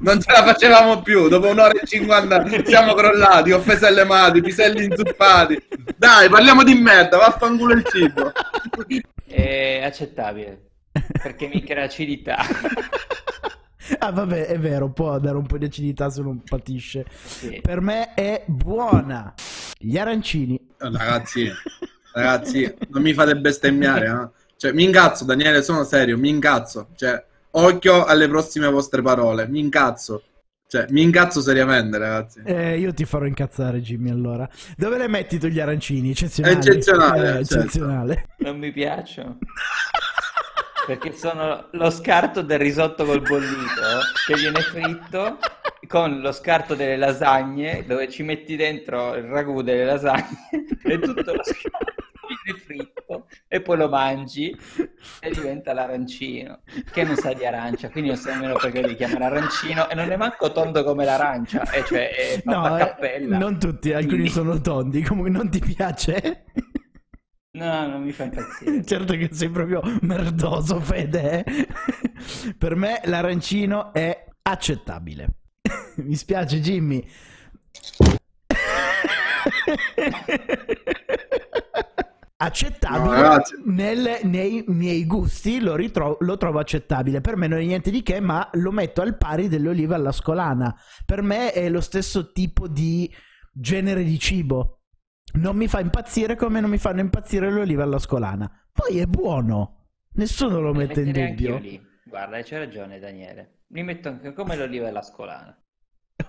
Non 0.00 0.20
ce 0.20 0.32
la 0.32 0.42
facevamo 0.42 1.02
più. 1.02 1.28
Dopo 1.28 1.46
un'ora 1.46 1.70
e 1.70 1.86
cinquanta 1.86 2.44
siamo 2.64 2.94
crollati, 2.94 3.52
offese 3.52 3.86
alle 3.86 4.02
madri, 4.02 4.40
piselli 4.40 4.86
inzuppati. 4.86 5.56
Dai, 5.96 6.28
parliamo 6.28 6.64
di 6.64 6.74
merda, 6.74 7.18
vaffanculo 7.18 7.74
il 7.74 7.84
cibo. 7.84 8.32
È 9.24 9.82
accettabile, 9.84 10.70
perché 11.22 11.46
mi 11.46 11.62
crea 11.62 11.84
acidità. 11.84 12.38
Ah, 13.98 14.10
vabbè, 14.10 14.46
è 14.46 14.58
vero, 14.58 14.90
può 14.90 15.16
dare 15.20 15.36
un 15.36 15.46
po' 15.46 15.58
di 15.58 15.66
acidità 15.66 16.10
se 16.10 16.22
non 16.22 16.42
patisce. 16.42 17.06
Sì. 17.24 17.60
Per 17.62 17.80
me 17.80 18.14
è 18.14 18.42
buona. 18.46 19.32
Gli 19.78 19.96
arancini. 19.96 20.70
Ragazzi, 20.90 21.50
ragazzi, 22.12 22.74
non 22.88 23.02
mi 23.02 23.12
fate 23.14 23.36
bestemmiare, 23.36 24.06
eh? 24.06 24.40
Cioè, 24.56 24.72
mi 24.72 24.84
incazzo, 24.84 25.24
Daniele, 25.24 25.62
sono 25.62 25.84
serio, 25.84 26.16
mi 26.18 26.28
incazzo. 26.28 26.88
Cioè, 26.96 27.24
occhio 27.52 28.04
alle 28.04 28.28
prossime 28.28 28.68
vostre 28.68 29.02
parole, 29.02 29.46
mi 29.48 29.60
incazzo. 29.60 30.22
Cioè, 30.66 30.86
mi 30.88 31.02
incazzo 31.02 31.40
seriamente, 31.40 31.98
ragazzi. 31.98 32.42
Eh, 32.44 32.78
io 32.78 32.94
ti 32.94 33.04
farò 33.04 33.26
incazzare, 33.26 33.82
Jimmy, 33.82 34.10
allora. 34.10 34.48
Dove 34.76 34.96
le 34.98 35.08
metti 35.08 35.38
tu 35.38 35.48
gli 35.48 35.60
arancini? 35.60 36.10
Eccezionali. 36.10 36.56
Eccezionale, 36.56 37.20
Eh, 37.20 37.32
certo. 37.44 37.54
eccezionale. 37.58 38.26
Non 38.38 38.58
mi 38.58 38.72
piacciono. 38.72 39.38
Perché 40.86 41.12
sono 41.12 41.68
lo 41.72 41.90
scarto 41.90 42.42
del 42.42 42.58
risotto 42.58 43.04
col 43.04 43.20
bollito 43.20 44.00
che 44.26 44.34
viene 44.34 44.60
fritto 44.62 45.38
con 45.86 46.20
lo 46.20 46.32
scarto 46.32 46.74
delle 46.74 46.96
lasagne 46.96 47.84
dove 47.86 48.08
ci 48.08 48.22
metti 48.22 48.56
dentro 48.56 49.14
il 49.14 49.24
ragù 49.24 49.62
delle 49.62 49.84
lasagne 49.84 50.48
e 50.84 50.98
tutto 50.98 51.32
lo 51.34 51.42
scarto 51.42 51.90
viene 52.44 52.58
fritto 52.58 53.26
e 53.48 53.60
poi 53.60 53.76
lo 53.76 53.88
mangi 53.88 54.56
e 55.20 55.30
diventa 55.30 55.72
l'arancino 55.74 56.60
che 56.92 57.02
non 57.04 57.16
sa 57.16 57.32
di 57.34 57.44
arancia 57.44 57.90
quindi 57.90 58.10
non 58.10 58.18
so 58.18 58.30
nemmeno 58.30 58.54
perché 58.54 58.86
li 58.86 58.94
chiamano 58.94 59.24
arancino 59.26 59.88
e 59.90 59.94
non 59.94 60.10
è 60.10 60.16
manco 60.16 60.50
tondo 60.52 60.82
come 60.84 61.04
l'arancia 61.04 61.62
e 61.70 61.84
cioè 61.84 62.10
è 62.10 62.42
fatto 62.42 62.58
No, 62.68 62.76
eh, 62.76 62.78
cappella 62.78 63.36
non 63.38 63.58
tutti, 63.58 63.92
alcuni 63.92 64.08
Quindi- 64.14 64.30
sono 64.30 64.60
tondi. 64.60 65.02
Comunque 65.02 65.30
non 65.30 65.50
ti 65.50 65.58
piace? 65.58 66.44
no 67.54 67.86
non 67.86 68.02
mi 68.02 68.12
fa 68.12 68.24
impazzire 68.24 68.82
certo 68.86 69.14
che 69.14 69.28
sei 69.32 69.50
proprio 69.50 69.82
merdoso, 70.02 70.80
Fede. 70.80 71.44
eh. 71.44 71.66
per 72.56 72.76
me 72.76 73.00
l'arancino 73.04 73.92
è 73.92 74.24
accettabile. 74.42 75.28
Mi 75.96 76.14
spiace, 76.14 76.60
Jimmy. 76.60 77.04
accettabile 82.36 83.20
No, 83.20 83.40
nel- 83.66 84.18
nei 84.24 84.64
miei 84.66 85.06
gusti 85.06 85.60
lo, 85.60 85.76
ritro- 85.76 86.16
lo 86.20 86.36
trovo 86.36 86.58
accettabile. 86.58 87.20
Per 87.20 87.36
me 87.36 87.46
non 87.46 87.60
è 87.60 87.64
niente 87.64 87.90
di 87.90 88.02
che 88.02 88.18
ma 88.20 88.48
lo 88.54 88.72
metto 88.72 89.00
al 89.00 89.16
pari 89.16 89.46
delle 89.48 89.68
olive 89.68 89.94
alla 89.94 90.10
scolana 90.10 90.74
per 91.06 91.22
me 91.22 91.52
è 91.52 91.68
lo 91.68 91.80
stesso 91.80 92.32
tipo 92.32 92.66
di 92.66 93.12
genere 93.52 94.02
di 94.02 94.18
cibo. 94.18 94.80
Non 95.34 95.56
mi 95.56 95.68
fa 95.68 95.78
impazzire 95.80 96.34
come 96.34 96.60
non 96.60 96.68
mi 96.68 96.78
fanno 96.78 97.00
impazzire 97.00 97.50
le 97.50 97.60
olive 97.60 97.82
alla 97.82 97.98
scolana 98.00 98.50
poi 98.72 98.98
è 98.98 99.06
buono. 99.06 99.88
Nessuno 100.14 100.60
lo 100.60 100.72
mette 100.72 101.02
in 101.02 101.12
dubbio. 101.12 101.60
Guarda, 102.04 102.42
c'è 102.42 102.58
ragione 102.58 102.98
Daniele. 102.98 103.61
Li 103.72 103.82
metto 103.82 104.08
anche 104.08 104.32
come 104.32 104.56
l'oliva 104.56 104.88
e 104.88 104.90
la 104.90 105.02
scolana. 105.02 105.56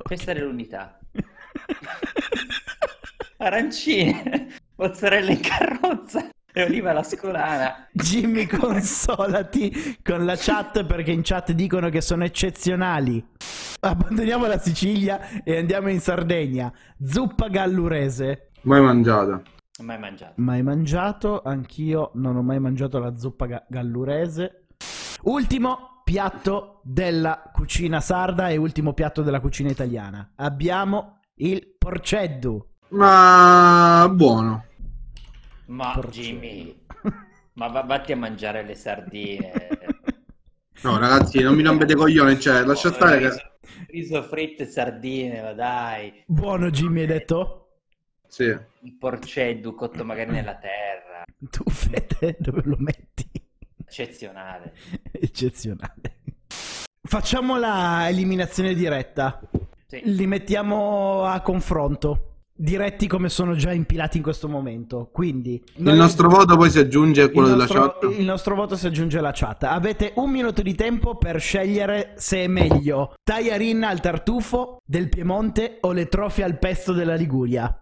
Questa 0.02 0.32
è 0.32 0.40
l'unità. 0.40 1.00
Arancine, 3.38 4.56
mozzarella 4.76 5.32
in 5.32 5.40
carrozza 5.42 6.30
e 6.52 6.64
oliva 6.64 6.92
alla 6.92 7.04
scolana. 7.04 7.88
Jimmy 7.92 8.46
consolati 8.48 9.98
con 10.02 10.26
la 10.26 10.36
chat 10.38 10.86
perché 10.86 11.12
in 11.12 11.22
chat 11.24 11.52
dicono 11.52 11.90
che 11.90 12.02
sono 12.02 12.24
eccezionali 12.24 13.24
abbandoniamo 13.82 14.48
la 14.48 14.60
Sicilia 14.60 15.44
e 15.44 15.58
andiamo 15.58 15.90
in 15.90 16.00
Sardegna 16.00 16.72
zuppa 17.04 17.50
gallurese 17.50 18.52
Mai 18.62 18.82
mangiata. 18.82 19.42
Mai 19.82 20.00
mangiato. 20.00 20.34
Mai 20.38 20.64
mangiato, 20.64 21.42
anch'io 21.42 22.12
non 22.14 22.38
ho 22.38 22.42
mai 22.42 22.60
mangiato 22.60 23.00
la 23.00 23.18
zuppa 23.18 23.46
ga- 23.46 23.66
gallurese. 23.68 24.68
Ultimo 25.24 25.93
piatto 26.14 26.80
della 26.84 27.50
cucina 27.52 28.00
sarda 28.00 28.50
e 28.50 28.56
ultimo 28.58 28.94
piatto 28.94 29.24
della 29.24 29.40
cucina 29.40 29.72
italiana. 29.72 30.34
Abbiamo 30.36 31.22
il 31.38 31.74
porceddu. 31.76 32.64
Ma 32.90 34.08
buono. 34.14 34.64
Ma 35.66 35.92
Porcino. 35.96 36.40
Jimmy, 36.40 36.86
ma 37.54 37.68
va- 37.70 37.82
vatti 37.82 38.12
a 38.12 38.18
mangiare 38.18 38.64
le 38.64 38.76
sardine. 38.76 39.68
No, 40.84 41.00
ragazzi, 41.00 41.40
non 41.42 41.56
mi 41.56 41.64
rompete 41.64 41.94
i 41.94 41.96
coglioni, 41.96 42.40
cioè, 42.40 42.64
lascia 42.64 42.90
Oh, 42.90 42.94
stare 42.94 43.18
che... 43.18 43.30
riso, 43.30 43.42
riso 43.88 44.22
fritto 44.22 44.62
e 44.62 44.66
sardine, 44.68 45.42
ma 45.42 45.54
dai. 45.54 46.24
Buono 46.28 46.70
Jimmy 46.70 47.00
hai 47.02 47.08
detto? 47.08 47.70
Sì. 48.28 48.44
Il 48.46 48.98
porceddu 49.00 49.74
cotto 49.74 50.06
magari 50.06 50.30
nella 50.30 50.58
terra. 50.58 51.24
Tu 51.50 51.64
Fede 51.72 52.38
dove 52.40 52.62
lo 52.66 52.76
metti? 52.78 53.32
Eccezionale. 53.94 54.74
Eccezionale. 55.12 56.18
Facciamo 57.08 57.60
la 57.60 58.10
eliminazione 58.10 58.74
diretta. 58.74 59.40
Sì. 59.86 60.02
Li 60.06 60.26
mettiamo 60.26 61.26
a 61.26 61.40
confronto. 61.42 62.30
Diretti 62.56 63.08
come 63.08 63.30
sono 63.30 63.56
già 63.56 63.72
impilati 63.72 64.18
in 64.18 64.24
questo 64.24 64.50
momento. 64.50 65.10
Quindi 65.12 65.62
Il 65.76 65.94
nostro 65.94 66.28
voto 66.28 66.56
poi 66.58 66.72
si 66.72 66.80
aggiunge 66.80 67.22
a 67.22 67.30
quello 67.30 67.48
il 67.50 67.54
della 67.54 67.66
nostro, 67.66 68.00
chat. 68.00 68.18
il 68.18 68.26
nostro 68.26 68.56
voto 68.56 68.76
si 68.76 68.88
aggiunge 68.88 69.20
alla 69.20 69.32
chat. 69.32 69.64
Avete 69.64 70.14
un 70.16 70.32
minuto 70.32 70.64
di 70.64 70.74
tempo 70.74 71.16
per 71.16 71.40
scegliere 71.40 72.14
se 72.18 72.44
è 72.44 72.48
meglio 72.48 73.14
tagliarin 73.24 73.84
al 73.84 74.00
tartufo 74.00 74.78
del 74.84 75.10
Piemonte 75.10 75.78
o 75.82 75.92
le 75.92 76.08
trofie 76.08 76.44
al 76.44 76.58
pesto 76.58 76.94
della 76.94 77.16
Liguria. 77.16 77.80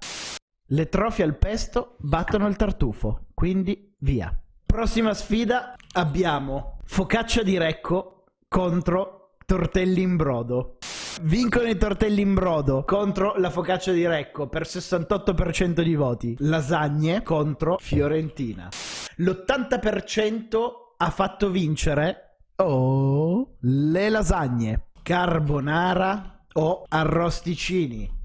Le 0.67 0.89
trofie 0.89 1.23
al 1.23 1.37
pesto 1.37 1.95
battono 1.99 2.47
il 2.47 2.55
tartufo, 2.57 3.27
quindi 3.33 3.93
via. 3.99 4.40
Prossima 4.71 5.13
sfida 5.13 5.75
abbiamo 5.95 6.77
focaccia 6.85 7.43
di 7.43 7.57
Recco 7.57 8.23
contro 8.47 9.33
tortelli 9.45 10.01
in 10.01 10.15
brodo. 10.15 10.77
Vincono 11.23 11.67
i 11.67 11.75
tortelli 11.75 12.21
in 12.21 12.33
brodo 12.33 12.85
contro 12.85 13.33
la 13.35 13.49
focaccia 13.49 13.91
di 13.91 14.07
Recco 14.07 14.47
per 14.47 14.61
68% 14.61 15.81
di 15.81 15.93
voti. 15.95 16.35
Lasagne 16.39 17.21
contro 17.21 17.79
Fiorentina. 17.81 18.69
L'80% 19.17 20.57
ha 20.95 21.09
fatto 21.09 21.49
vincere 21.49 22.37
oh, 22.55 23.57
le 23.59 24.09
lasagne, 24.09 24.85
carbonara 25.03 26.45
o 26.53 26.85
arrosticini. 26.87 28.20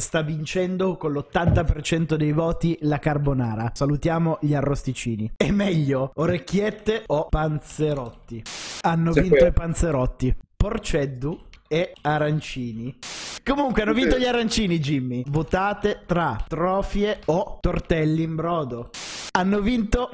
Sta 0.00 0.22
vincendo 0.22 0.96
con 0.96 1.12
l'80% 1.12 2.14
dei 2.14 2.30
voti 2.32 2.78
la 2.82 3.00
carbonara. 3.00 3.72
Salutiamo 3.74 4.38
gli 4.40 4.54
arrosticini. 4.54 5.32
È 5.36 5.50
meglio 5.50 6.12
orecchiette 6.14 7.02
o 7.06 7.26
panzerotti. 7.28 8.42
Hanno 8.82 9.12
Sì, 9.12 9.20
vinto 9.22 9.34
quello. 9.36 9.50
i 9.50 9.52
panzerotti. 9.52 10.36
Porceddu 10.56 11.46
e 11.66 11.92
arancini. 12.00 12.96
Comunque 13.44 13.82
hanno 13.82 13.92
vinto 13.92 14.16
gli 14.18 14.24
arancini, 14.24 14.78
Jimmy. 14.78 15.24
Votate 15.26 16.02
tra 16.06 16.42
trofie 16.46 17.18
o 17.26 17.58
tortelli 17.60 18.22
in 18.22 18.36
brodo. 18.36 18.90
Hanno 19.32 19.60
vinto 19.60 20.10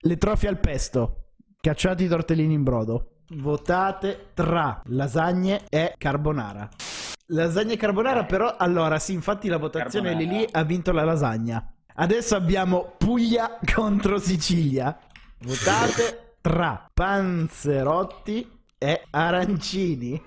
le 0.00 0.16
trofie 0.16 0.48
al 0.48 0.58
pesto. 0.58 1.26
Cacciati 1.60 2.04
i 2.04 2.08
tortellini 2.08 2.54
in 2.54 2.64
brodo. 2.64 3.18
Votate 3.34 4.30
tra 4.34 4.82
lasagne 4.86 5.60
e 5.68 5.94
carbonara. 5.96 6.68
Lasagna 7.32 7.74
e 7.74 7.76
carbonara, 7.76 8.24
però, 8.24 8.56
allora, 8.56 8.98
sì, 8.98 9.12
infatti 9.12 9.48
la 9.48 9.56
votazione 9.56 10.14
lì 10.14 10.26
lì 10.26 10.46
ha 10.50 10.64
vinto 10.64 10.90
la 10.90 11.04
lasagna. 11.04 11.64
Adesso 11.94 12.34
abbiamo 12.34 12.94
Puglia 12.98 13.58
contro 13.72 14.18
Sicilia. 14.18 14.98
Votate 15.38 16.36
tra 16.40 16.88
panzerotti 16.92 18.50
e 18.78 19.02
arancini. 19.10 20.20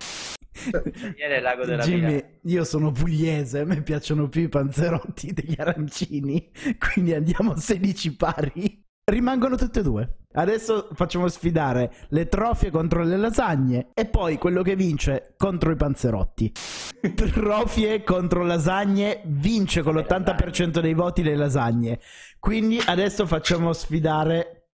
Daniele 0.72 1.42
Lago 1.42 1.66
della 1.66 1.84
Jimmy, 1.84 2.12
Villa. 2.12 2.26
io 2.44 2.64
sono 2.64 2.92
pugliese, 2.92 3.62
a 3.62 3.66
me 3.66 3.82
piacciono 3.82 4.30
più 4.30 4.44
i 4.44 4.50
panzerotti 4.50 5.34
degli 5.34 5.56
arancini, 5.58 6.52
quindi 6.78 7.14
andiamo 7.14 7.58
16 7.58 8.16
pari. 8.16 8.83
Rimangono 9.06 9.56
tutte 9.56 9.80
e 9.80 9.84
due. 9.84 10.18
Adesso 10.36 10.90
facciamo 10.94 11.28
sfidare 11.28 11.94
le 12.10 12.28
trofie 12.28 12.72
contro 12.72 13.04
le 13.04 13.18
lasagne 13.18 13.90
e 13.94 14.06
poi 14.06 14.38
quello 14.38 14.64
che 14.64 14.76
vince 14.76 15.36
contro 15.38 15.72
i 15.72 15.76
panzerotti. 15.76 16.52
Trofie 17.14 18.04
contro 18.04 18.44
lasagne 18.44 19.22
vince 19.26 19.84
con 19.84 19.96
l'80% 19.96 20.80
dei 20.80 20.94
voti 20.94 21.22
le 21.22 21.36
lasagne. 21.36 22.00
Quindi 22.40 22.82
adesso 22.84 23.28
facciamo 23.28 23.74
sfidare 23.74 24.70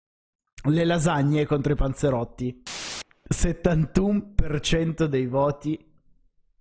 le 0.64 0.86
lasagne 0.86 1.46
contro 1.46 1.74
i 1.74 1.76
panzerotti. 1.76 2.62
71% 3.34 5.04
dei 5.06 5.28
voti 5.28 5.89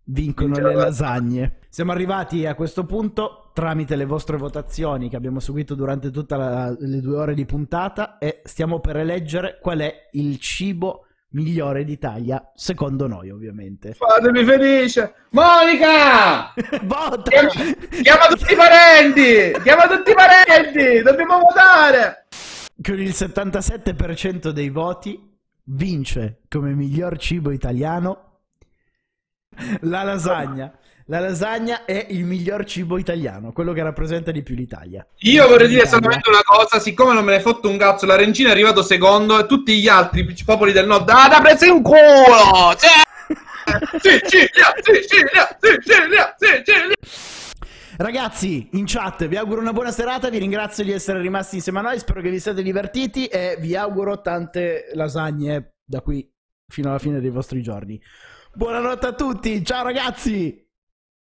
vincono 0.08 0.58
le 0.58 0.74
lasagne. 0.74 1.58
Siamo 1.68 1.92
arrivati 1.92 2.46
a 2.46 2.54
questo 2.54 2.84
punto 2.84 3.50
tramite 3.52 3.96
le 3.96 4.04
vostre 4.04 4.36
votazioni 4.36 5.08
che 5.08 5.16
abbiamo 5.16 5.40
seguito 5.40 5.74
durante 5.74 6.10
tutte 6.10 6.36
le 6.36 7.00
due 7.00 7.16
ore 7.16 7.34
di 7.34 7.44
puntata 7.44 8.18
e 8.18 8.42
stiamo 8.44 8.80
per 8.80 8.96
eleggere 8.96 9.58
qual 9.60 9.80
è 9.80 10.08
il 10.12 10.38
cibo 10.38 11.04
migliore 11.30 11.84
d'Italia, 11.84 12.52
secondo 12.54 13.06
noi 13.06 13.30
ovviamente. 13.30 13.94
Fatemi 13.94 14.44
felice. 14.44 15.14
Monica! 15.30 16.54
Vota! 16.84 17.30
Chiama, 17.30 17.50
chiama 18.02 18.26
tutti 18.28 18.52
i 18.52 18.56
parenti! 18.56 19.60
Chiama 19.62 19.88
tutti 19.88 20.10
i 20.10 20.14
parenti! 20.14 21.02
Dobbiamo 21.02 21.38
votare! 21.40 22.26
Con 22.80 22.98
il 23.00 23.10
77% 23.10 24.50
dei 24.50 24.70
voti 24.70 25.20
vince 25.70 26.42
come 26.48 26.72
miglior 26.72 27.18
cibo 27.18 27.50
italiano 27.50 28.27
la 29.80 30.02
lasagna. 30.02 30.72
La 31.10 31.20
lasagna 31.20 31.86
è 31.86 32.06
il 32.10 32.24
miglior 32.24 32.66
cibo 32.66 32.98
italiano, 32.98 33.50
quello 33.52 33.72
che 33.72 33.82
rappresenta 33.82 34.30
di 34.30 34.42
più 34.42 34.54
l'Italia. 34.54 35.06
Io 35.20 35.48
vorrei 35.48 35.68
dire 35.68 35.86
solamente 35.86 36.28
una 36.28 36.42
cosa, 36.44 36.78
siccome 36.78 37.14
non 37.14 37.24
me 37.24 37.32
ne 37.32 37.40
fotto 37.40 37.70
un 37.70 37.78
cazzo, 37.78 38.04
la 38.04 38.14
rencina 38.14 38.50
è 38.50 38.52
arrivato 38.52 38.82
secondo 38.82 39.38
e 39.38 39.46
tutti 39.46 39.80
gli 39.80 39.88
altri 39.88 40.26
popoli 40.44 40.72
del 40.72 40.86
nord, 40.86 41.08
ah, 41.08 41.28
da 41.28 41.40
preso 41.40 41.64
in 41.64 41.82
culo! 41.82 42.76
Sicilia, 44.00 44.74
Sicilia, 44.82 45.56
Sicilia, 45.58 46.34
Sicilia! 46.36 46.94
Ragazzi, 47.96 48.68
in 48.72 48.84
chat 48.86 49.26
vi 49.26 49.36
auguro 49.36 49.60
una 49.60 49.72
buona 49.72 49.90
serata, 49.90 50.28
vi 50.28 50.38
ringrazio 50.38 50.84
di 50.84 50.92
essere 50.92 51.20
rimasti 51.20 51.56
insieme 51.56 51.78
a 51.78 51.82
noi, 51.82 51.98
spero 51.98 52.20
che 52.20 52.30
vi 52.30 52.38
siate 52.38 52.62
divertiti 52.62 53.26
e 53.26 53.56
vi 53.58 53.74
auguro 53.74 54.20
tante 54.20 54.90
lasagne 54.92 55.72
da 55.84 56.02
qui 56.02 56.30
fino 56.66 56.90
alla 56.90 56.98
fine 56.98 57.18
dei 57.18 57.30
vostri 57.30 57.62
giorni. 57.62 58.00
Buonanotte 58.58 59.06
a 59.06 59.12
tutti, 59.12 59.64
ciao 59.64 59.84
ragazzi! 59.84 60.67